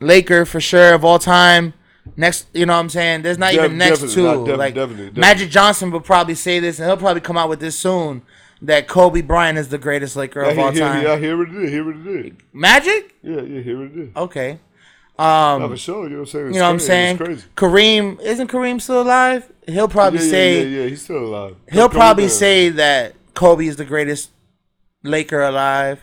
[0.00, 1.74] Laker for sure of all time.
[2.16, 3.22] Next, you know what I'm saying?
[3.22, 4.24] There's not Def- even next two.
[4.24, 5.20] not definitely, like definitely, definitely.
[5.20, 8.22] Magic Johnson will probably say this, and he'll probably come out with this soon.
[8.62, 11.02] That Kobe Bryant is the greatest Laker of yeah, all he, time.
[11.02, 11.70] yeah, here it is.
[11.70, 12.32] Here it is.
[12.52, 13.14] Magic?
[13.22, 14.08] Yeah, yeah, here it is.
[14.16, 14.58] Okay.
[15.18, 16.46] Um, for sure, you know what I'm saying?
[16.48, 17.16] It's You know what I'm saying?
[17.18, 17.46] Crazy.
[17.56, 19.50] Kareem isn't Kareem still alive?
[19.66, 21.56] He'll probably Yeah, yeah, say yeah, yeah, he's still alive.
[21.70, 22.32] he'll Kobe probably Bryant.
[22.38, 24.30] say that Kobe is the greatest
[25.02, 26.00] Laker alive.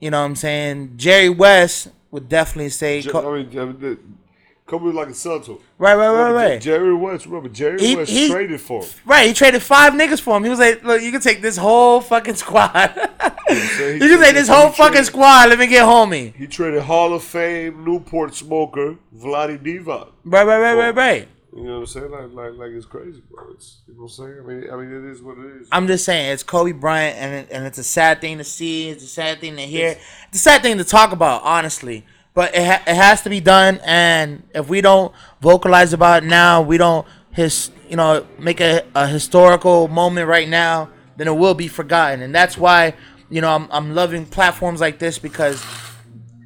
[0.00, 0.94] You know what I'm saying?
[0.96, 4.18] Jerry West would definitely say Je- I mean, I mean,
[4.66, 6.60] Kobe like a to right, right, right, Remember, right.
[6.60, 8.90] Jerry West, remember Jerry He- West he- traded for him.
[9.04, 10.42] Right, he traded five niggas for him.
[10.42, 12.90] He was like, "Look, you can take this whole fucking squad.
[13.48, 13.54] he
[13.92, 15.50] you can take this whole fucking traded- squad.
[15.50, 20.08] Let me get homie." He traded Hall of Fame Newport smoker Vlade Divac.
[20.24, 21.28] Right, right, right, right, right.
[21.54, 22.10] You know what I'm saying?
[22.10, 23.46] Like, like, like it's crazy, bro.
[23.54, 24.40] It's, you know what I'm saying?
[24.42, 25.68] I mean, I mean, it is what it is.
[25.72, 28.88] I'm just saying it's Kobe Bryant, and it, and it's a sad thing to see.
[28.90, 29.96] It's a sad thing to hear.
[30.28, 32.04] It's a sad thing to talk about, honestly.
[32.36, 35.10] But it ha- it has to be done, and if we don't
[35.40, 40.46] vocalize about it now, we don't his you know make a, a historical moment right
[40.46, 42.92] now, then it will be forgotten, and that's why
[43.30, 45.64] you know I'm I'm loving platforms like this because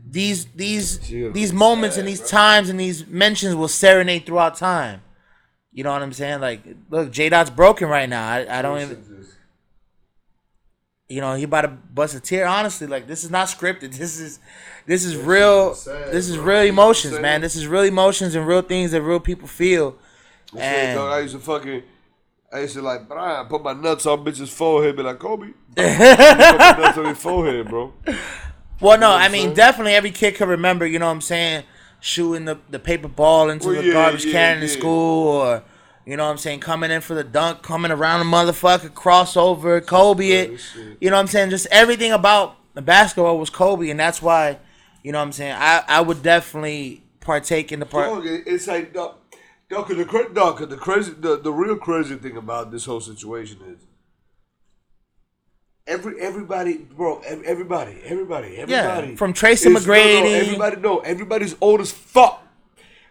[0.09, 1.01] these these
[1.33, 5.03] these moments and these times and these mentions will serenade throughout time.
[5.73, 6.41] You know what I'm saying?
[6.41, 8.29] Like, look, J Dot's broken right now.
[8.29, 9.05] I, I don't even
[11.11, 12.47] you know, he about to bust a tear.
[12.47, 13.91] Honestly, like this is not scripted.
[13.99, 14.39] This is
[14.87, 15.75] this is real.
[15.75, 16.45] sad, This is bro.
[16.47, 17.41] real You know emotions, man.
[17.43, 19.97] This is real emotions and real things that real people feel.
[20.57, 21.83] And dog, I used to fucking,
[22.53, 25.53] I used to like, Brian, put my nuts on bitches' forehead, be like, Kobe.
[25.77, 27.93] put my nuts on your forehead, bro.
[28.81, 29.55] well, no, what I I'm mean saying?
[29.55, 30.87] definitely every kid can remember.
[30.87, 31.65] You know what I'm saying?
[32.01, 35.63] Shooting the, the paper ball into Well, the yeah, garbage yeah, can in school, or
[36.07, 39.85] you know what I'm saying, coming in for the dunk, coming around a motherfucker, crossover,
[39.87, 40.61] Kobe it.
[41.01, 41.51] You know what I'm saying?
[41.51, 44.59] Just everything about the basketball was Kobe, and that's why,
[45.03, 45.53] you know what I'm saying.
[45.57, 48.25] I I would definitely partake in the part.
[48.25, 49.17] It's like, dog,
[49.71, 53.79] 'cause the, 'cause the crazy, the, the real crazy thing about this whole situation is,
[55.87, 59.17] every everybody, bro, ev- everybody, everybody, everybody.
[59.17, 60.41] from Tracy is- no, no, McGrady.
[60.41, 62.43] everybody, no, everybody's old as fuck.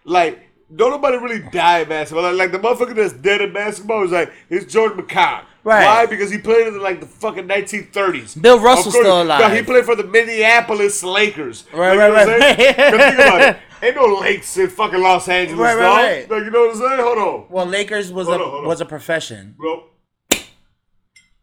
[0.04, 2.24] Like, don't nobody really die in basketball.
[2.34, 5.43] Like, like the motherfucker that's dead in basketball is like, it's George Mikan.
[5.63, 5.84] Right.
[5.86, 6.05] Why?
[6.05, 8.41] Because he played in like the fucking 1930s.
[8.41, 9.51] Bill Russell's course- still No, alive.
[9.51, 11.65] he played for the Minneapolis Lakers.
[11.74, 12.55] Right, Like, you right, right.
[12.57, 12.78] think
[13.20, 13.57] about it.
[13.82, 15.97] Ain't no lakes in fucking Los Angeles, Right, right, dog.
[15.97, 16.30] right.
[16.32, 16.99] Like, you know what I'm saying?
[17.01, 18.65] Hold on, Well, Lakers was Hold a on, on.
[18.67, 19.55] was a profession.
[19.57, 19.84] bro.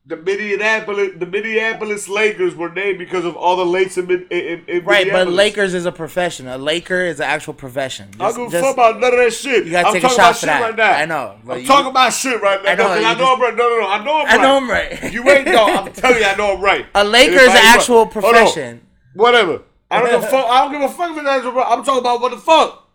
[0.09, 4.65] The Minneapolis, the Minneapolis Lakers were named because of all the lakes in, in, in,
[4.69, 6.47] in Right, but Lakers is a profession.
[6.47, 8.11] A Laker is an actual profession.
[8.21, 9.65] I Just- don't give a fuck about none of that shit.
[9.65, 10.61] You gotta I'm take a talking shot about for shit that.
[10.63, 10.93] right now.
[10.93, 12.71] I know, I'm you- talking about shit right now.
[12.71, 13.57] I know, you I know just- I'm right.
[13.57, 13.89] No, no, no.
[13.89, 14.41] I know I'm I right.
[14.43, 15.13] know I'm right.
[15.13, 15.67] You ain't know.
[15.67, 16.87] I'm telling you, I know I'm right.
[16.95, 18.09] A Laker is an right- actual on.
[18.11, 18.87] profession.
[19.15, 19.63] Whatever.
[19.91, 20.47] I don't give a fuck.
[20.49, 21.61] I don't give a fuck if.
[21.67, 22.89] I'm talking about what the fuck.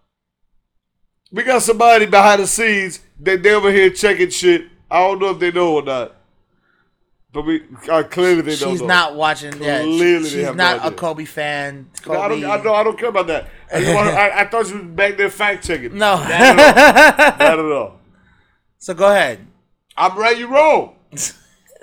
[1.29, 4.67] We got somebody behind the scenes that they over here checking shit.
[4.89, 6.15] I don't know if they know or not.
[7.33, 8.87] But we uh, clearly they don't She's know.
[8.87, 9.53] not watching.
[9.61, 10.91] Yeah, Clearly they she's have not no a.
[10.91, 11.89] Kobe fan.
[12.01, 12.17] Kobe.
[12.17, 12.67] I don't.
[12.67, 12.73] I.
[12.73, 13.49] I don't care about that.
[13.73, 15.93] I, I, I thought she was back there fact checking.
[15.97, 16.15] No.
[16.15, 17.37] not at all.
[17.39, 17.99] Not at all.
[18.79, 19.47] so go ahead.
[19.95, 20.37] I'm right.
[20.37, 20.95] You wrong.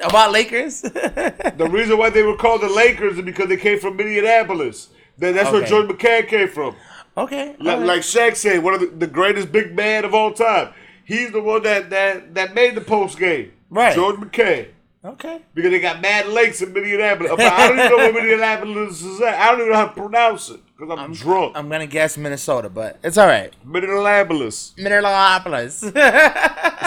[0.04, 0.82] About Lakers.
[0.82, 4.90] The reason why they were called the Lakers is because they came from Minneapolis.
[5.18, 5.68] That, that's where Okay.
[5.70, 6.76] George Mikan came from.
[7.16, 7.56] okay.
[7.58, 7.86] Like, alright.
[7.86, 10.72] like Shaq said, one of the, the greatest big man of all time.
[11.04, 13.50] He's the one that that, that made the post game.
[13.70, 13.92] Right.
[13.94, 14.68] George Mikan.
[15.08, 15.40] Okay.
[15.54, 17.32] Because they got mad lakes in Minneapolis.
[17.38, 19.34] I don't even know where Minneapolis is at.
[19.34, 20.60] I don't even know how to pronounce it.
[20.76, 21.56] because I'm, drunk.
[21.56, 23.52] I'm gonna guess Minnesota, but it's all right.
[23.64, 24.74] Minneapolis.
[24.76, 25.84] Minneapolis.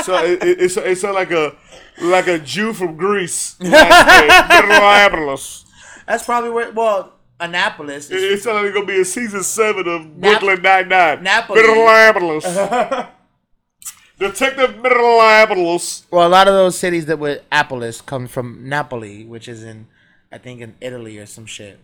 [0.04, 1.56] So it, it, it's it's like a
[2.02, 3.56] like a Jew from Greece.
[4.52, 5.66] Minneapolis.
[6.08, 6.72] That's probably where.
[6.72, 8.10] Well, Annapolis.
[8.10, 11.24] It, it's gonna be a season seven of Nap- Brooklyn Nine Nine.
[11.24, 12.46] Minneapolis.
[14.22, 16.06] Detective Minneapolis.
[16.12, 19.88] well, a lot of those cities that were Apolis come from Napoli, which is in,
[20.32, 21.80] I think, in Italy or some shit.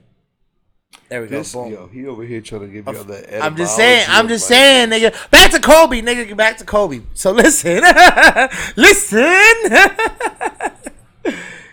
[1.10, 1.42] There we go.
[1.52, 1.72] Boom.
[1.72, 3.44] yo, he over here trying to give you all the.
[3.44, 4.06] I'm just saying.
[4.08, 5.32] I'm just like, saying, nigga.
[5.32, 6.28] Back to Kobe, nigga.
[6.28, 7.02] Get back to Kobe.
[7.16, 7.82] So listen,
[8.76, 9.20] listen.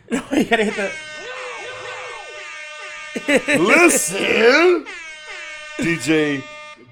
[0.08, 0.90] you know, you gotta hit the.
[3.58, 4.86] Listen,
[5.78, 6.42] DJ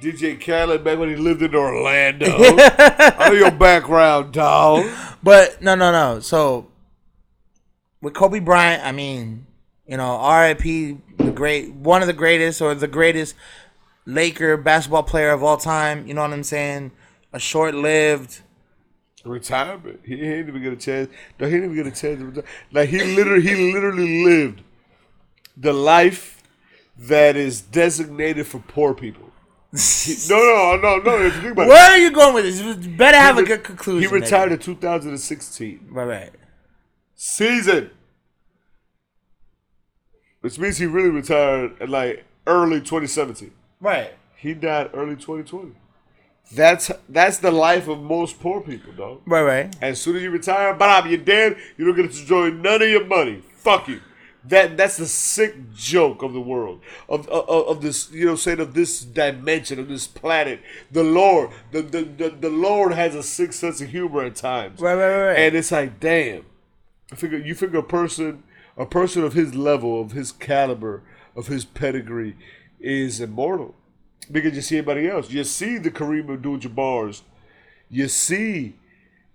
[0.02, 2.26] DJ Khaled back when he lived in Orlando.
[2.36, 4.90] I know your background, dog.
[5.22, 6.18] But no, no, no.
[6.18, 6.66] So
[8.00, 9.46] with Kobe Bryant, I mean,
[9.86, 10.98] you know, R.I.P.
[11.18, 13.36] the great, one of the greatest or the greatest
[14.04, 16.04] Laker basketball player of all time.
[16.08, 16.90] You know what I'm saying?
[17.32, 18.40] A short-lived.
[19.24, 20.00] Retirement.
[20.04, 21.10] He didn't even get a chance.
[21.38, 22.44] No, he didn't even get a chance to retire.
[22.72, 24.62] Like he literally, he literally lived
[25.56, 26.42] the life
[26.98, 29.21] that is designated for poor people.
[30.28, 31.18] No, no, no, no.
[31.26, 32.60] If you think about it, Where are you going with this?
[32.60, 34.08] You better have a good conclusion.
[34.08, 34.54] He retired nigga.
[34.54, 36.30] in 2016 Right, right.
[37.14, 37.90] season,
[40.40, 43.50] which means he really retired in like early 2017.
[43.80, 44.12] Right.
[44.36, 45.72] He died early 2020.
[46.54, 49.22] That's that's the life of most poor people, dog.
[49.24, 49.76] Right, right.
[49.80, 51.56] As soon as you retire, bam, you're dead.
[51.78, 53.42] You don't get to enjoy none of your money.
[53.56, 54.00] Fuck you.
[54.44, 58.58] That that's the sick joke of the world of of, of this you know saying
[58.58, 60.60] of this dimension of this planet.
[60.90, 64.80] The Lord, the the, the the Lord has a sick sense of humor at times.
[64.80, 65.38] Right, right, right.
[65.38, 66.44] And it's like, damn.
[67.12, 68.42] I figure you figure a person
[68.76, 71.02] a person of his level, of his caliber,
[71.36, 72.36] of his pedigree,
[72.80, 73.74] is immortal.
[74.30, 75.30] Because you see anybody else.
[75.30, 77.22] You see the Kareem Abdul-Jabbar's.
[77.90, 78.76] You see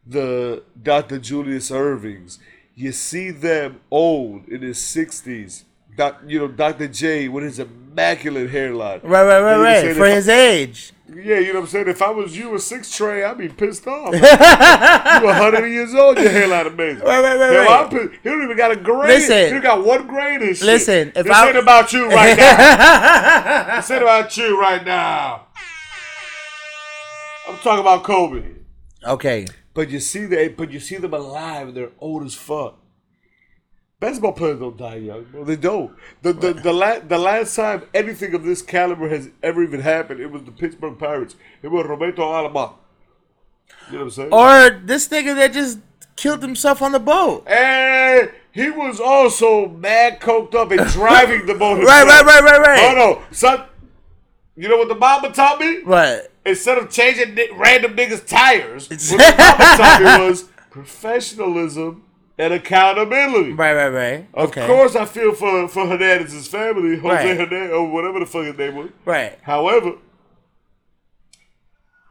[0.05, 1.20] the Dr.
[1.20, 2.39] Julius Ervings.
[2.80, 5.65] You see them old in his sixties.
[5.97, 6.88] Doc, you know, Dr.
[6.88, 8.99] J with his immaculate hairline.
[9.01, 9.95] Right, right, right, right.
[9.95, 10.93] For his age.
[11.09, 11.88] yeah, you know what I'm saying?
[11.88, 14.13] If I was you, a six tray, I'd be pissed off.
[14.13, 17.03] you 100 years old, your hairline amazing.
[17.03, 17.84] Right, right, right, Hell, right.
[17.86, 18.21] I'm pissed.
[18.21, 19.07] He don't even got a grade.
[19.09, 19.55] Listen.
[19.55, 20.61] He got one grade shit.
[20.61, 22.38] Listen, if this I- ain't about you right
[23.67, 23.75] now.
[23.78, 25.47] this ain't about you right now.
[27.49, 28.43] I'm talking about Kobe.
[29.03, 29.47] Okay.
[29.78, 31.75] But you see they, but you see them alive.
[31.75, 32.80] They're old as fuck.
[33.99, 35.28] Basketball players don't die young.
[35.45, 35.95] They don't.
[36.23, 40.19] The the the, la- the last time anything of this caliber has ever even happened,
[40.19, 41.36] it was the Pittsburgh Pirates.
[41.61, 42.73] It was Roberto Alomar.
[43.91, 44.34] You know what I'm saying?
[44.34, 45.78] Or this nigga that just
[46.15, 47.47] killed himself on the boat.
[47.47, 51.84] and he was also mad coked up and driving the boat.
[51.84, 52.80] Right, right, right, right, right.
[52.82, 53.63] Oh no, son.
[54.55, 55.84] You know what the mama taught me?
[55.84, 56.32] What?
[56.48, 62.04] Instead of changing random niggas' tires, what the me was professionalism
[62.39, 63.54] and accountability.
[63.54, 64.28] Right, right, right.
[64.34, 64.66] Of okay.
[64.68, 67.38] course, I feel for for Hernandez's family, Jose Right.
[67.38, 68.89] Hernandez, or whatever the fuck his name was.
[69.06, 69.93] Right, However,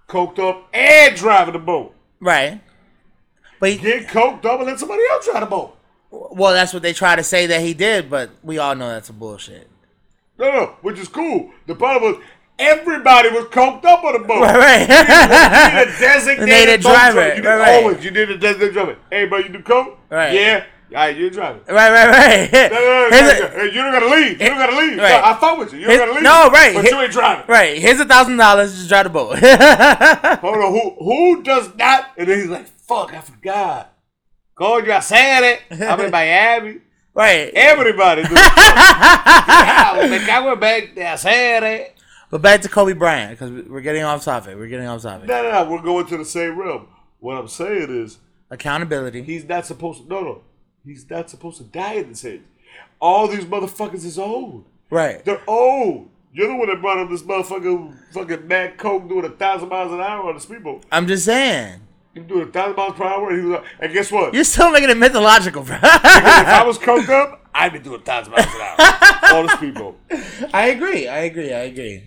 [0.09, 1.95] coked up and driving the boat.
[2.21, 2.61] right.
[3.59, 5.79] But he, Get coked up and let somebody else drive the boat.
[6.11, 9.09] well, that's what they try to say that he did, but we all know that's
[9.09, 9.67] a bullshit.
[10.39, 11.51] No, no, which is cool.
[11.67, 12.23] The problem was
[12.59, 14.41] everybody was coked up on the boat.
[14.43, 15.87] Right, You right.
[15.87, 17.29] need a designated driver.
[17.29, 17.75] You need, right, right.
[17.83, 18.97] Always, you need a designated driver.
[19.11, 19.99] Hey, bro, you do coke?
[20.11, 20.33] Right.
[20.35, 20.65] Yeah.
[20.91, 21.63] All right, you're driving.
[21.69, 22.53] right, right, right.
[22.53, 24.41] No, no, no, no, no, You don't gotta leave.
[24.41, 24.97] You don't gotta leave.
[24.99, 25.21] Right.
[25.21, 25.81] No, I fuck with you.
[25.81, 26.23] You don't His- gotta leave.
[26.23, 26.75] no, right.
[26.75, 27.45] But His- you ain't driving.
[27.49, 28.73] Right, here's a thousand dollars.
[28.73, 29.37] Just drive the boat.
[30.41, 30.73] Hold on.
[30.73, 32.11] Who who does not?
[32.17, 33.93] And then he's like, "Fuck, I forgot."
[34.57, 35.61] Coño, hacer it.
[35.83, 36.79] I'm in Miami.
[37.15, 37.51] right.
[37.53, 38.23] Everybody.
[38.23, 41.96] Do yeah, cago en veinte de hacer it.
[42.31, 44.57] But back to Kobe Bryant because we're getting off topic.
[44.57, 45.29] We're getting off topic.
[45.29, 45.71] No, no, no.
[45.71, 46.89] We're going to the same realm.
[47.21, 48.19] What I'm saying is,
[48.51, 49.23] Accountability.
[49.23, 50.09] he's not supposed to.
[50.09, 50.43] No, no.
[50.85, 52.43] He's not supposed to die at this age.
[53.01, 54.65] All these motherfuckers is old.
[54.91, 55.25] Right.
[55.25, 56.11] They're old.
[56.33, 59.93] You're the one that brought up this motherfucker fucking mad coke doing a thousand miles
[59.93, 60.85] an hour on the speedboat.
[60.93, 61.81] I'm just saying.
[62.13, 64.35] He was doing a thousand miles per hour, and he was like, and guess what?
[64.35, 65.77] You're still making it mythological, bro.
[65.77, 68.77] if I was coked up, I'd be doing a thousand miles an hour
[69.39, 69.99] on the speedboat.
[70.53, 71.09] I agree.
[71.09, 71.53] I agree.
[71.53, 72.03] I agree.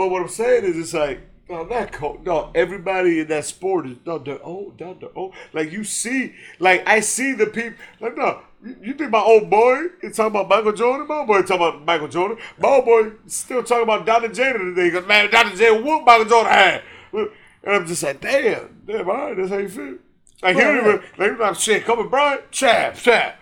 [0.00, 1.20] But what I'm saying is, it's like,
[1.50, 2.24] no, not coke.
[2.24, 4.80] No, everybody in that sport is no, they're old.
[4.80, 5.34] No, they're old.
[5.52, 7.78] Like you see, like I see the people.
[8.00, 11.06] Like no, you, you think my old boy is talking about Michael Jordan?
[11.06, 12.38] My old boy talking about Michael Jordan.
[12.56, 14.28] My old boy still talking about Dr.
[14.28, 14.88] J today.
[14.88, 15.54] Because man, Dr.
[15.54, 16.82] J whooped Michael Jordan had.
[17.12, 17.28] And
[17.66, 19.98] I'm just like, damn, damn, all right, that's how you feel.
[20.42, 21.84] Like he don't even like, like shit.
[21.84, 23.38] Kobe Bryant, chap, chap.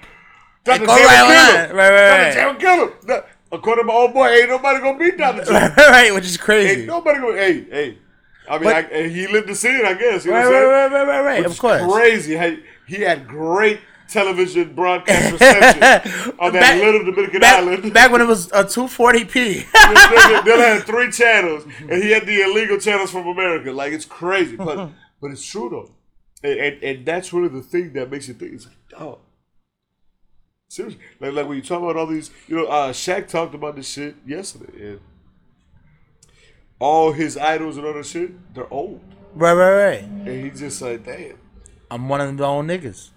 [0.64, 0.80] Dr.
[0.80, 1.70] J go will right kill on.
[1.70, 1.76] him.
[1.76, 2.36] Right, right, Dr.
[2.36, 2.52] right.
[2.52, 3.22] Will kill him.
[3.50, 5.44] According to my old boy, ain't nobody gonna beat Dr.
[5.44, 5.52] J.
[5.78, 6.80] right, which is crazy.
[6.80, 7.36] ain't nobody gonna.
[7.36, 7.98] Hey, hey.
[8.48, 9.84] I mean, But- I, he lived to see it.
[9.84, 10.24] I guess.
[10.24, 10.70] You know Right, what I'm saying?
[10.70, 11.42] right, right, right, right, right.
[11.44, 11.92] Which Of course.
[11.92, 12.34] Crazy.
[12.36, 12.54] How
[12.86, 17.92] he had great television broadcast reception on that Back- little Dominican Back, island.
[17.92, 19.32] back when it was a 240p.
[19.32, 23.70] This nigga Dylan had three channels, and he had the illegal channels from America.
[23.70, 24.90] Like it's crazy, but
[25.20, 25.90] but it's true though,
[26.48, 28.54] and, and and that's really the thing that makes you think.
[28.54, 29.18] It's like, oh,
[30.68, 33.76] seriously, like like when you talk about all these, you know, uh, Shaq talked about
[33.76, 35.00] this shit yesterday, and
[36.78, 39.00] all his idols and all that shit, they're old,
[39.34, 40.02] right, right, right.
[40.02, 41.38] and he's just like, damn.
[41.90, 43.10] I'm one of them old niggas.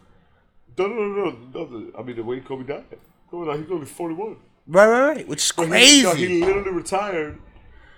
[0.78, 1.92] No, no, no, no, no.
[2.00, 2.86] I mean, the way Kobe died,
[3.30, 4.38] Kobe died, he's only forty-one.
[4.68, 5.28] Right, right, right.
[5.28, 6.28] Which is But he- crazy.
[6.28, 7.38] He, literally retired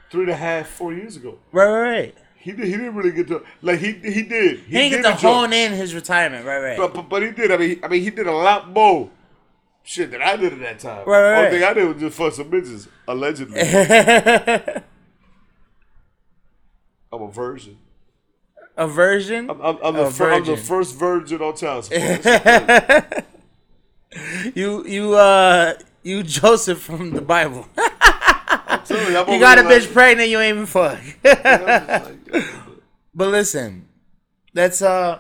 [0.09, 1.37] three and a half, four years ago.
[1.51, 2.15] right, right, right.
[2.37, 4.59] He did, he didn't really get to like he he did.
[4.61, 6.45] He didn't get to hone in his retirement.
[6.45, 6.77] Right, right.
[6.77, 7.51] but, but but he did.
[7.51, 9.09] I mean, he, I mean, he did a lot more
[9.83, 11.05] shit that I did at that time.
[11.07, 13.59] Right, right, Only thing I did was just fuck some bitches, allegedly.
[17.11, 17.77] I'm a virgin.
[18.75, 19.49] a version.
[19.49, 21.83] I'm, I'm, I'm, the, fir- I'm the first virgin on town.
[21.83, 23.25] support.
[24.53, 25.73] You, you, uh,
[26.03, 27.67] you Joseph from the Bible.
[27.77, 30.99] I'm you got a bitch pregnant, you ain't even fuck.
[33.15, 33.87] But listen,
[34.53, 35.19] that's uh,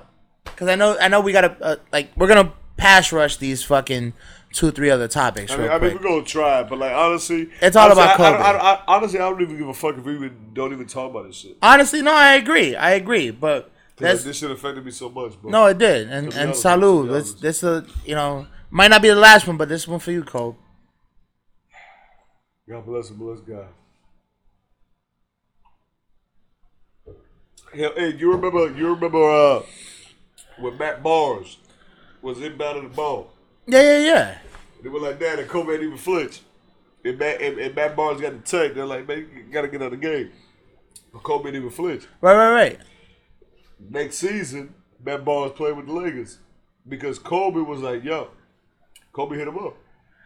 [0.55, 4.13] cause I know I know we gotta uh, like we're gonna pass rush these fucking
[4.53, 7.49] two or three other topics I mean, I mean, we're gonna try, but like honestly,
[7.61, 9.97] It's all honestly, about I, I, I, I, honestly, I don't even give a fuck
[9.97, 11.57] if we even don't even talk about this shit.
[11.61, 15.51] Honestly, no, I agree, I agree, but that's this shit affected me so much, bro.
[15.51, 17.11] no, it did, and and honest, salud.
[17.11, 20.11] This this a you know might not be the last one, but this one for
[20.11, 20.57] you, Cole.
[22.69, 23.67] God bless him, bless God.
[27.73, 28.71] Hey, you remember?
[28.71, 29.63] You remember uh,
[30.59, 31.57] when Matt Barnes
[32.21, 33.32] was inbounding the ball?
[33.67, 34.37] Yeah, yeah, yeah.
[34.81, 36.41] They were like that, and Kobe didn't even flinch.
[37.05, 38.73] And Matt, and, and Matt Barnes got the tech.
[38.75, 40.31] They're like, man, you gotta get out of the game.
[41.11, 42.03] But Kobe didn't even flinch.
[42.21, 42.79] Right, right, right.
[43.89, 46.39] Next season, Matt Barnes played with the Lakers
[46.87, 48.29] because Kobe was like, yo,
[49.11, 49.75] Kobe hit him up.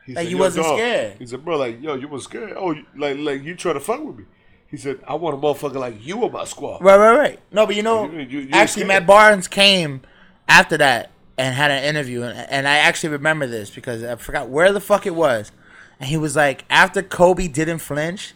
[0.05, 1.15] He Like, said, you wasn't dog." scared.
[1.19, 2.53] He said, bro, like, yo, you was scared.
[2.55, 4.23] Oh, you, like, like you trying to fuck with me.
[4.69, 6.81] He said, I want a motherfucker like you on my squad.
[6.81, 7.39] Right, right, right.
[7.51, 8.88] No, but you know, You- you- you actually, scared.
[8.88, 10.01] Matt Barnes came
[10.47, 14.49] after that and had an interview, and, and I actually remember this because I forgot
[14.49, 15.51] where the fuck it was,
[15.99, 18.33] and he was like, after Kobe didn't flinch,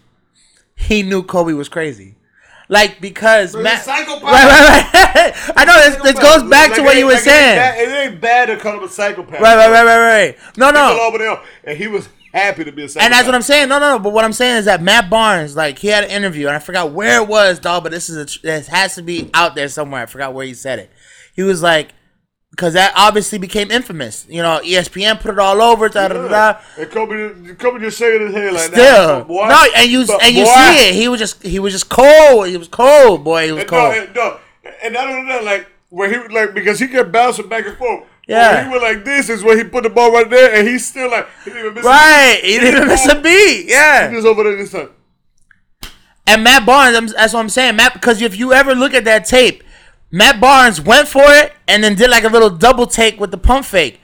[0.76, 2.16] he knew Kobe was crazy.
[2.72, 5.52] Like because He's Matt, right, right, right.
[5.58, 7.58] I know this, this goes back Like, to what you were like, saying.
[7.58, 9.42] It ain't, bad, it ain't bad to call him a psychopath.
[9.42, 10.38] Right, right, right, right, right.
[10.56, 10.98] No, no.
[11.02, 11.38] over there.
[11.66, 13.06] And he was happy to be a psychopath.
[13.06, 13.68] And that's what I'm saying.
[13.68, 14.00] No, no, no.
[14.00, 16.60] But what I'm saying is that Matt Barnes, like, he had an interview, and I
[16.60, 17.84] forgot where it was, dog.
[17.84, 20.04] But this is a, this has to be out there somewhere.
[20.04, 20.90] I forgot where he said it.
[21.36, 21.94] He was like,
[22.52, 24.26] because that obviously became infamous.
[24.30, 25.90] You know, ESPN put it all over.
[25.90, 26.60] Da, da, da.
[26.78, 29.28] And Kobe, Kobe just shaking his head like Still, that.
[29.28, 30.96] Boy, no, and you but and you boy, see it.
[30.96, 32.48] He was just he was just cold.
[32.48, 33.46] He was cold, boy.
[33.48, 33.94] He was And cold.
[33.96, 34.40] no, and, no,
[34.84, 38.06] and not only that, like where he like because he kept bouncing back and forth.
[38.28, 38.56] Yeah.
[38.56, 40.88] When he went like this is where he put the ball right there, and he's
[40.88, 41.86] still like he didn't even miss.
[41.86, 43.66] Right, he didn't even miss a beat.
[43.68, 44.90] Yeah, he just over there this time.
[46.28, 47.94] And Matt Barnes, that's what I'm saying, Matt.
[47.94, 49.64] Because if you ever look at that tape,
[50.12, 53.38] Matt Barnes went for it and then did like a little double take with the
[53.38, 54.00] pump fake.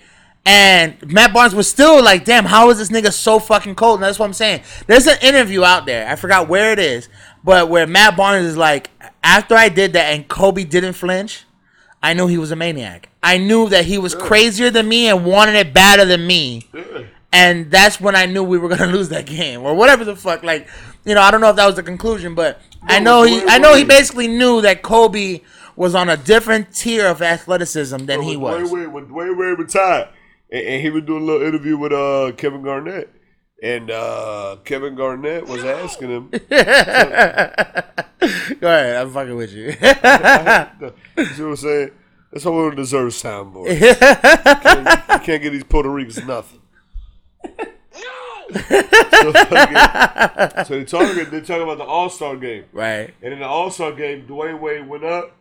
[0.46, 3.96] And Matt Barnes was still like, damn, how is this nigga so fucking cold?
[3.96, 4.62] And that's what I'm saying.
[4.88, 6.08] There's an interview out there.
[6.08, 7.10] I forgot where it is,
[7.44, 8.90] but where Matt Barnes is like,
[9.22, 11.44] after I did that and Kobe didn't flinch,
[12.02, 13.10] I knew he was a maniac.
[13.22, 16.84] I knew that he was crazier than me and wanted it better than me Yeah.
[17.34, 20.44] and that's when I knew we were gonna lose that game or whatever the fuck.
[20.44, 20.70] Like,
[21.04, 23.58] you know, I don't know if that was the conclusion, but I know he, I
[23.58, 25.42] know he basically knew that Kobe
[25.78, 28.70] was on a different tier of athleticism than he was.
[28.70, 30.10] Dwyane Wade, when Dwyane Wade retired,
[30.52, 33.10] and, and he was doing a little interview with uh Kevin Garnett,
[33.64, 36.30] and uh Kevin Garnett was asking him.
[38.60, 39.66] Go ahead, I'm fucking with you.
[39.68, 39.82] you see
[41.44, 41.92] what I'm saying?
[42.32, 43.74] That's why we don't deserve soundboard.
[43.74, 46.60] you, can't, you can't get these Puerto Ricans nothing.
[48.52, 53.14] so, fucking- so they talking they talking about the All Star game, right.
[53.22, 55.37] and in the All Star game, Dwyane Wade went up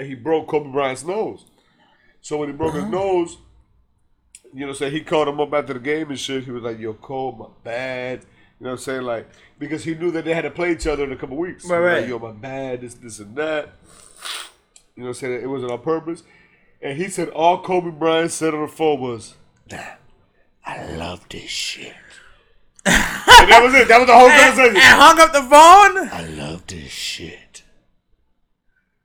[0.00, 1.44] and he broke Kobe Bryant's nose.
[2.22, 2.84] So when he broke Uh-huh.
[2.84, 3.36] his nose,
[4.54, 6.44] you know, say he called him up after the game and shit.
[6.44, 8.20] He was like, "Yo, Kobe, my bad."
[8.58, 9.02] You know what I'm saying?
[9.02, 9.28] Like
[9.58, 11.64] because he knew that they had to play each other in a couple weeks.
[11.66, 12.00] Right, right.
[12.00, 12.80] Like, Yo, my bad.
[12.80, 13.70] This, this, and that.
[14.96, 15.42] You know what I'm saying?
[15.42, 16.22] It wasn't on purpose.
[16.82, 19.34] And he said all Kobe Bryant said on the phone was,
[20.66, 21.94] I love this shit.
[22.86, 22.94] and
[23.50, 23.86] that was it.
[23.88, 24.76] That was the whole And, conversation.
[24.76, 26.08] and hung up the phone.
[26.10, 27.49] I love this shit.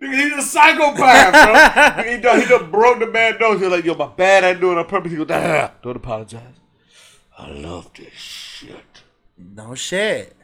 [0.02, 1.32] Nigga, he's a psychopath,
[1.96, 2.04] bro.
[2.12, 3.62] he, done, he done broke the man nose.
[3.62, 5.12] He's like, yo, my bad, I do it on purpose.
[5.12, 6.42] He go, nah, nah, nah, don't apologize.
[7.38, 9.04] I love this shit.
[9.38, 10.36] No shit.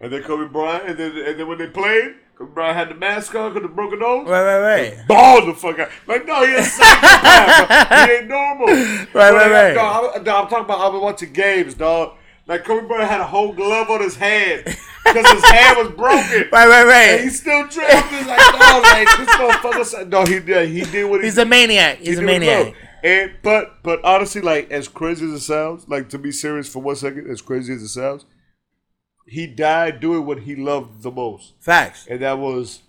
[0.00, 2.94] And then Kobe Bryant, and then and then when they played, Kobe Bryant had the
[2.94, 4.26] mask on because the broken nose.
[4.28, 5.06] Right, right, right.
[5.08, 5.90] Balled the fuck out.
[6.06, 7.68] Like, no, he a psychopath.
[7.88, 8.06] bro.
[8.06, 8.66] he ain't normal.
[8.68, 9.74] Right, But, uh, right, like, right.
[9.74, 12.14] dog, I'm, I'm talking about I've been watching games, dog.
[12.46, 14.64] Like Kobe Bryant had a whole glove on his hand
[15.04, 16.48] because his hand was broken.
[16.52, 18.12] Right, right, And he still trapped.
[18.12, 20.08] He's like, no, like this motherfucker.
[20.08, 20.68] No, he did.
[20.68, 21.98] He did what he He's a maniac.
[21.98, 22.74] He's a he he maniac.
[23.02, 26.80] And but but honestly, like as crazy as it sounds, like to be serious for
[26.82, 28.26] one second, as crazy as it sounds,
[29.26, 32.06] he died doing what he loved the most, Facts.
[32.10, 32.82] and that was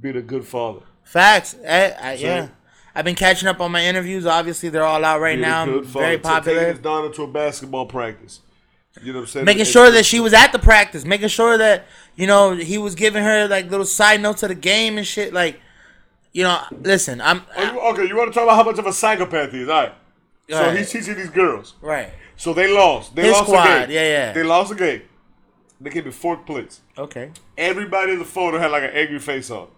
[0.00, 0.80] being a good father.
[1.04, 1.54] Facts.
[1.62, 2.48] Eh, I, I, yeah.
[2.94, 4.26] I've been catching up on my interviews.
[4.26, 5.64] Obviously, they're all out right now.
[5.68, 5.82] a.
[5.82, 8.40] Very Ta- Taking his daughter to a basketball practice.
[9.00, 9.46] You know what I'm saying?
[9.46, 11.04] Making sure that she was at the practice.
[11.04, 11.86] Making sure that
[12.16, 15.32] you know he was giving her like little side notes of the game and shit.
[15.32, 15.60] Like,
[16.32, 18.86] you know, listen, I'm Oh, you- okay, you want to talk about how much of
[18.86, 19.68] a psychopath he is?
[19.68, 19.94] All right.
[20.50, 21.74] So he's teaching these girls.
[21.80, 22.10] right.
[22.36, 23.14] So they lost.
[23.14, 23.90] They His lost squad, the game.
[23.90, 24.32] yeah, yeah.
[24.32, 25.02] They lost the game.
[25.80, 26.80] They came in fourth place.
[26.98, 27.30] Okay.
[27.56, 29.68] everybody in the photo had like an angry face on.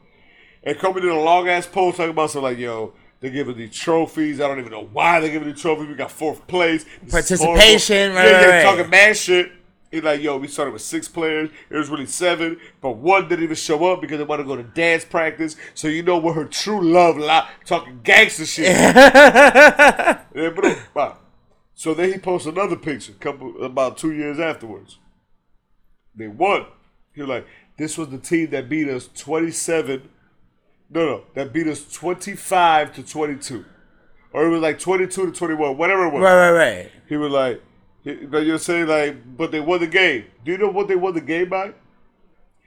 [0.63, 2.95] And Kobe did a long ass post talking about something like, yo,
[3.25, 4.39] they're giving these trophies.
[4.39, 5.89] I don't even know why they're giving the trophies.
[5.89, 6.85] We got fourth place.
[7.03, 7.11] This.
[7.11, 9.51] Participation, right, Yeah, right, talking mad shit.
[9.91, 11.49] He's like, yo, we started with six players.
[11.71, 14.57] It was really seven, but one didn't even show up because they wanted to go
[14.57, 15.57] to dance practice.
[15.73, 17.49] So you know where her true love lie.
[17.65, 18.67] Talking gangster shit.
[18.67, 20.77] yeah, bro.
[20.93, 21.03] Wow.
[21.03, 21.15] Uh,
[21.73, 24.99] so then he posted another picture, couple about two years afterwards.
[26.15, 26.67] They won.
[27.15, 27.47] He was like,
[27.79, 30.11] this was the team that beat us 27.
[30.95, 33.65] No, no, that beat us 25 to 22.
[34.33, 36.23] Or it was like 22 to 21, whatever it was.
[36.23, 36.93] Right, right, right.
[37.09, 37.61] He was like,
[38.31, 40.27] but you're saying like, but they won the game.
[40.45, 41.75] Do you know what they won the game by?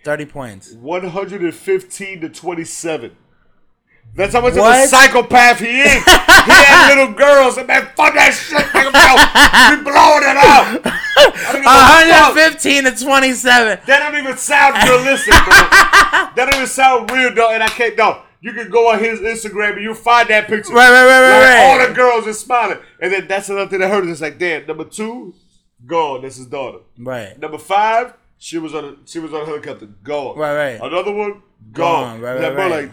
[0.03, 0.73] Thirty points.
[0.73, 3.15] 115 to 27.
[4.15, 4.89] That's how much of a What?
[4.89, 5.93] psychopath he is.
[5.93, 6.01] he
[6.51, 8.57] had little girls and man, fuck that shit.
[8.73, 9.19] Take him out.
[9.77, 10.81] We blowing it up.
[11.37, 12.35] I don't give a fuck.
[12.35, 13.79] 115 to 27.
[13.85, 15.53] That don't even sound realistic, bro.
[15.53, 17.51] that don't even sound real, though.
[17.51, 18.23] And I can't, no.
[18.41, 20.73] You can go on his Instagram and you'll find that picture.
[20.73, 21.87] Right, right, right, right, Like, All right.
[21.89, 22.77] the girls are smiling.
[23.01, 24.11] And then that's another thing that hurt us.
[24.11, 25.33] It's like, damn, number two,
[25.85, 26.21] gone.
[26.21, 26.79] That's his daughter.
[26.97, 27.37] Right.
[27.39, 29.87] Number five, she was on a she was on a helicopter.
[29.87, 30.37] Gone.
[30.37, 30.79] Right, right.
[30.81, 31.41] Another one,
[31.71, 32.21] Gone, gone.
[32.21, 32.83] right, that right, bro, right.
[32.85, 32.91] like,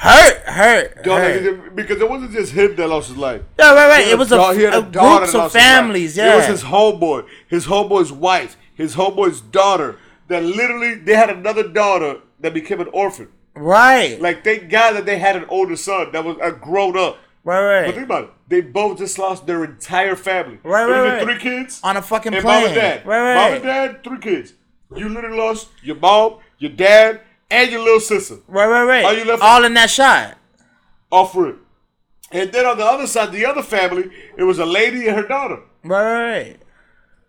[0.00, 1.02] Hurt, hurt.
[1.02, 1.74] dog, hurt.
[1.74, 3.42] because it wasn't just him that lost his life.
[3.58, 4.06] Yeah, right, right.
[4.06, 5.52] It was a, dog- a that groups of lost his life.
[5.52, 6.16] families.
[6.18, 9.96] It was his homeboy, his homeboy's wife, his homeboy's daughter.
[10.28, 13.28] That literally, they had another daughter that became an orphan.
[13.56, 14.20] Right.
[14.20, 17.18] Like, thank God that they had an older son that was a grown up.
[17.44, 17.86] Right, right.
[17.86, 18.30] But think about it.
[18.46, 20.58] They both just lost their entire family.
[20.62, 21.22] Right, right, right.
[21.24, 22.56] Three kids On a fucking and plane.
[22.60, 23.06] mom and dad.
[23.06, 23.34] Right, right.
[23.34, 24.52] Mom and dad, three kids.
[24.94, 28.36] You literally lost your mom, your dad, and your little sister.
[28.46, 29.04] Right, right, right.
[29.04, 30.36] Are you left- All in that shot.
[31.10, 31.58] Oh, Off rip.
[32.30, 35.26] And then on the other side, the other family, it was a lady and her
[35.26, 35.60] daughter.
[35.82, 36.62] Right, right, right.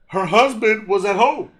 [0.07, 1.51] Her husband was at home.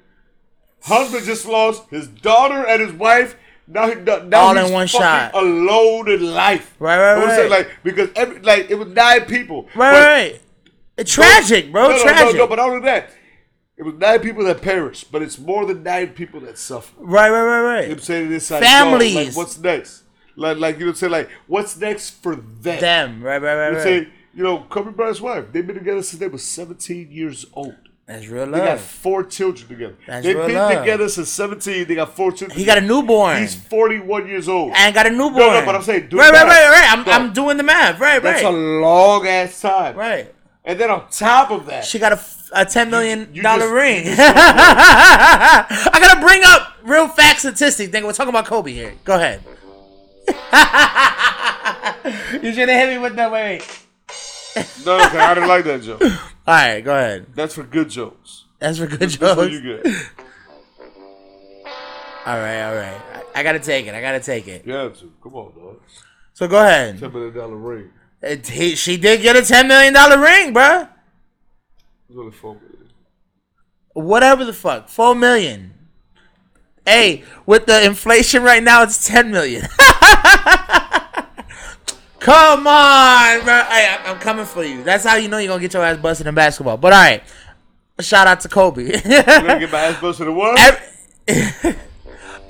[0.84, 3.36] Husband just lost his daughter and his wife.
[3.68, 5.32] Now he now All in one shot.
[5.36, 6.76] alone in life.
[6.80, 7.68] Right, right, I'm saying, right.
[7.68, 9.68] like because every like it was nine people.
[9.76, 10.42] Right, right, right.
[10.98, 11.90] It's tragic, bro.
[11.90, 12.34] No, no, tragic.
[12.34, 13.12] No, no, but not only that,
[13.80, 16.94] it was nine people that perished, but it's more than nine people that suffer.
[17.00, 17.92] right, right, right, You know right.
[17.92, 18.30] I'm saying?
[18.30, 19.16] This side, Families.
[19.16, 20.04] Like, what's next?
[20.36, 22.60] Like, like you know, what I'm saying like, what's next for them?
[22.62, 23.24] Them.
[23.24, 23.84] Right, right, right, You know, right.
[23.84, 25.46] say, you know, Kobe Bryant's wife.
[25.52, 27.76] They've been together since they were 17 years old.
[28.06, 29.96] That's real They got four children together.
[30.08, 30.80] That's They've real been love.
[30.80, 31.88] together since 17.
[31.88, 32.58] They got four children.
[32.58, 33.38] He got a newborn.
[33.38, 34.74] He's 41 years old.
[34.76, 35.36] and got a newborn.
[35.38, 36.98] No, no, but I'm saying, do right, the right, right, right.
[36.98, 37.12] I'm, No.
[37.12, 38.00] I'm doing the math.
[38.00, 38.24] Right, right.
[38.24, 39.96] That's a long ass time.
[39.96, 40.34] right.
[40.70, 42.14] And then on top of that, She got
[42.54, 44.04] a ten million dollar ring.
[44.08, 47.92] I gotta bring up real fact statistics.
[47.92, 48.94] Nigga, we're talking about Kobe here.
[49.04, 49.42] Go ahead.
[52.44, 53.32] you should have hit me with that.
[53.32, 53.64] Wait,
[54.56, 54.68] wait.
[54.86, 56.04] no, no, I didn't like that joke.
[56.04, 56.10] All
[56.46, 57.26] right, go ahead.
[57.34, 58.46] That's for good jokes.
[58.60, 59.52] That's for good That's jokes.
[59.52, 59.88] you get.
[62.28, 63.02] All right, all right.
[63.34, 63.96] I, I gotta take it.
[63.96, 64.68] I gotta take it.
[64.68, 65.12] You have to.
[65.24, 65.80] Come on, dog.
[66.36, 67.00] So go ahead.
[67.00, 67.90] Ten million dollar ring.
[68.22, 70.90] It, he, she did get a ten million dollar ring, bruh.
[72.10, 72.90] It's only four million.
[73.94, 75.74] Whatever the fuck, four million.
[76.86, 79.66] Hey, with the inflation right now, it's ten million.
[82.20, 83.64] Come on, bro.
[83.64, 84.84] Hey, I'm coming for you.
[84.84, 86.76] That's how you know you're gonna get your ass busted in basketball.
[86.78, 87.24] But all right,
[88.02, 88.84] shout out to Kobe.
[89.06, 90.60] You gonna get my ass busted in what?
[90.60, 91.76] Every-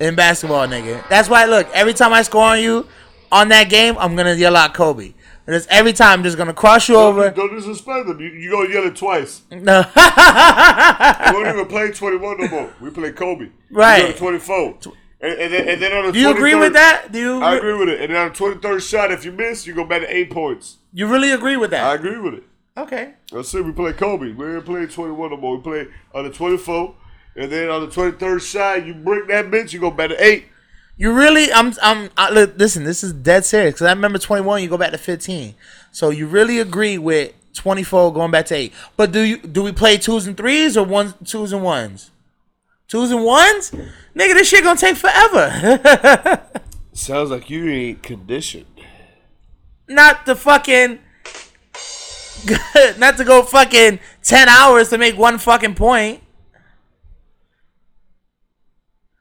[0.00, 1.08] in basketball, nigga.
[1.08, 1.44] That's why.
[1.44, 2.88] Look, every time I score on you
[3.30, 5.14] on that game, I'm gonna yell out Kobe.
[5.46, 7.30] And it's every time I'm just gonna cross you over.
[7.30, 8.20] Don't disrespect them.
[8.20, 9.42] You, you gonna yell it twice.
[9.50, 9.84] No.
[9.86, 12.72] We don't even play 21 no more.
[12.80, 13.48] We play Kobe.
[13.70, 14.12] Right.
[14.12, 14.78] To 24.
[15.22, 17.12] And, and, then, and then on the Do you agree with that?
[17.12, 17.40] Do you?
[17.42, 17.74] I Agree?
[17.74, 18.00] with it.
[18.00, 20.78] And then on the 23rd shot, if you miss, you go back to eight points.
[20.92, 21.84] You really agree with that?
[21.84, 22.44] I agree with it.
[22.76, 23.14] Okay.
[23.30, 24.32] Let's see, we play Kobe.
[24.32, 25.56] We ain't playing 21 no more.
[25.56, 26.94] We play on the 24,
[27.36, 30.46] and then on the 23rd side, you break that bitch, you go back to 8.
[31.00, 31.50] You really?
[31.50, 31.72] I'm.
[31.80, 32.10] I'm.
[32.14, 34.62] I, li- listen, this is dead serious because I remember 21.
[34.62, 35.54] You go back to 15.
[35.92, 38.74] So you really agree with 24 going back to eight?
[38.98, 42.10] But do you do we play twos and threes or ones, twos and ones?
[42.86, 43.70] Twos and ones?
[44.14, 46.42] Nigga, this shit gonna take forever.
[46.92, 48.66] Sounds like you ain't conditioned.
[49.88, 50.98] not to fucking.
[52.98, 56.22] not to go fucking 10 hours to make one fucking point.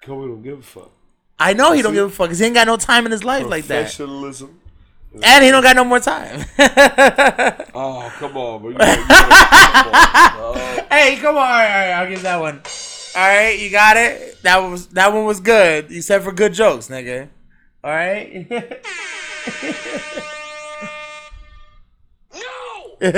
[0.04, 0.99] Kobe don't give a fuck.
[1.40, 3.24] I know he don't give a fuck because he ain't got no time in his
[3.24, 3.82] life like that.
[3.84, 4.60] Professionalism.
[5.24, 6.46] And he don't got no more time.
[7.74, 8.72] Oh, come on, bro.
[8.72, 10.80] You gotta- you gotta- come on.
[10.92, 11.42] Hey, come on.
[11.42, 12.62] All right, all right, I'll give that one.
[13.16, 14.42] All right, you got it.
[14.44, 15.90] That was that one was good.
[15.92, 17.30] You said for good jokes, nigga.
[17.84, 18.50] All right.
[22.34, 22.40] no.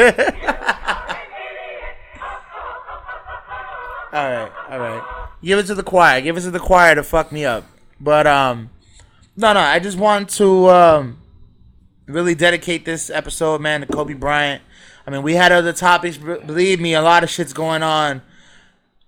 [4.14, 5.02] all right, all right.
[5.44, 6.22] Give it to the choir.
[6.22, 7.64] Give it to the choir to fuck me up.
[8.04, 8.70] But um,
[9.38, 9.60] no, no.
[9.60, 11.18] I just want to um
[12.08, 14.62] really dedicate this episode, man, to Kobe Bryant.
[15.06, 16.18] I mean, we had other topics.
[16.18, 18.22] Believe me, a lot of shit's going on,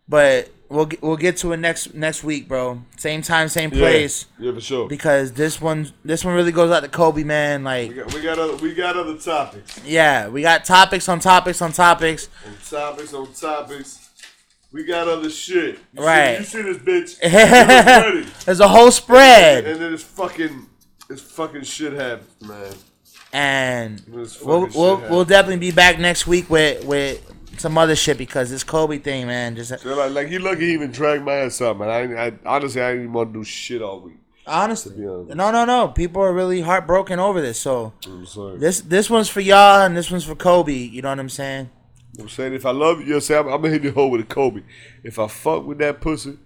[0.08, 2.84] but we'll get, we'll get to it next next week, bro.
[2.98, 4.26] Same time, same place.
[4.40, 4.88] Yeah, yeah, for sure.
[4.88, 7.64] Because this one this one really goes out to Kobe, man.
[7.64, 9.82] Like, We got, we got other we got other topics.
[9.86, 12.30] yeah, we got topics on topics on topics.
[12.46, 14.03] On topics on topics.
[14.74, 15.80] We got other shit.
[15.94, 16.44] You Right.
[16.44, 17.20] See, you see this bitch?
[17.24, 18.44] It's.
[18.46, 20.68] There's a whole spread, And then this fucking
[21.08, 22.74] this fucking shit happens, man.
[23.32, 24.02] and
[24.44, 27.22] we'll we'll, we'll definitely be back next week with with
[27.60, 29.56] some other shit because this Kobe thing, man.
[29.56, 31.90] Just So like, like you lucky he even dragged my ass up, man.
[31.90, 34.18] I, I honestly I didn't even want to do shit all week.
[34.48, 35.36] honestly, honest.
[35.36, 35.90] no, no, no.
[35.90, 37.60] People are really heartbroken over this.
[37.60, 38.58] So I'm sorry.
[38.58, 40.74] this this one's for y'all, and this one's for Kobe.
[40.74, 41.70] You know what I'm saying?
[42.20, 44.22] I'm saying if I love you, you know, I'm, I'm gonna hit you home with
[44.22, 44.62] a Kobe.
[45.04, 46.38] If I fuck with that pussy,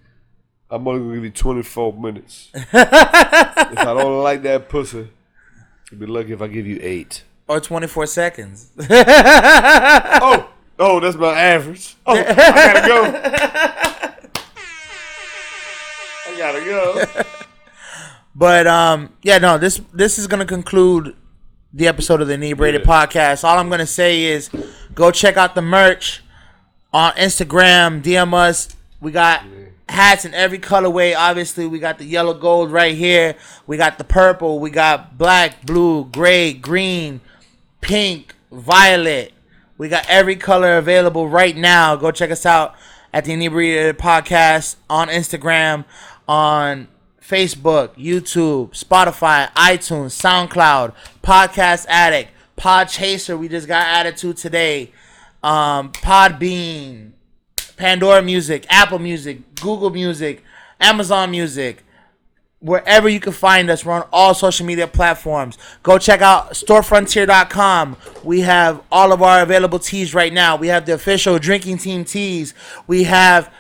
[0.69, 2.49] I'm only gonna give you 24 minutes.
[2.53, 5.09] if I don't like that pussy,
[5.91, 7.23] you'd be lucky if I give you eight.
[7.47, 8.71] Or 24 seconds.
[10.19, 10.49] Oh,
[10.79, 11.95] oh, that's my average.
[12.05, 13.03] Oh, I gotta go.
[16.27, 17.23] I gotta go.
[18.35, 21.15] But um, yeah, no, this this is gonna conclude
[21.73, 23.05] the episode of the Inebriated Yeah.
[23.07, 23.43] Podcast.
[23.43, 24.51] All I'm gonna say is
[24.97, 26.23] go check out the merch
[26.91, 28.01] on Instagram.
[28.01, 28.75] DM us.
[28.99, 29.43] We got
[29.87, 31.15] hats in every colorway.
[31.15, 33.35] Obviously, we got the yellow gold right here.
[33.67, 34.59] We got the purple.
[34.59, 37.21] We got black, blue, gray, green,
[37.79, 39.33] pink, violet.
[39.77, 41.95] We got every color available right now.
[41.95, 42.73] Go check us out
[43.13, 45.85] at the Inebriated Podcast on Instagram,
[46.27, 46.87] on
[47.21, 53.37] Facebook, YouTube, Spotify, iTunes, SoundCloud, Podcast Addict, Podchaser.
[53.37, 54.91] We just got added to today.
[55.43, 57.11] Um, Podbean,
[57.77, 60.43] Pandora Music, Apple Music, Google Music,
[60.79, 61.83] Amazon Music
[62.59, 63.85] wherever you can find us.
[63.85, 65.57] We're on all social media platforms.
[65.83, 67.97] Go check out storefrontier.com.
[68.23, 70.55] We have all of our available tees right now.
[70.55, 72.53] We have the official drinking team tees.
[72.87, 73.53] We have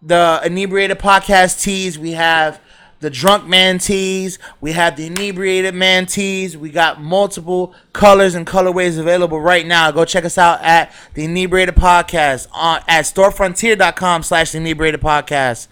[0.00, 1.98] the inebriated podcast tees.
[1.98, 2.60] We have
[3.02, 4.38] the drunk man tees.
[4.60, 6.56] We have the inebriated man tees.
[6.56, 9.90] We got multiple colors and colorways available right now.
[9.90, 15.66] Go check us out at the inebriated podcast on at storefrontier.com slash the inebriated podcast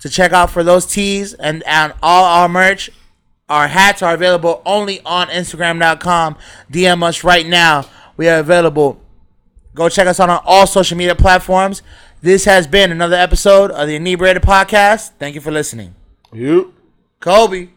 [0.00, 2.90] to check out for those tees and, and all our merch.
[3.48, 6.36] Our hats are available only on Instagram.com.
[6.70, 7.86] DM us right now.
[8.16, 9.00] We are available.
[9.74, 11.82] Go check us out on all social media platforms.
[12.22, 15.10] This has been another episode of the Inebriated Podcast.
[15.18, 15.96] Thank you for listening.
[16.32, 16.74] You.
[17.20, 17.70] Kobe.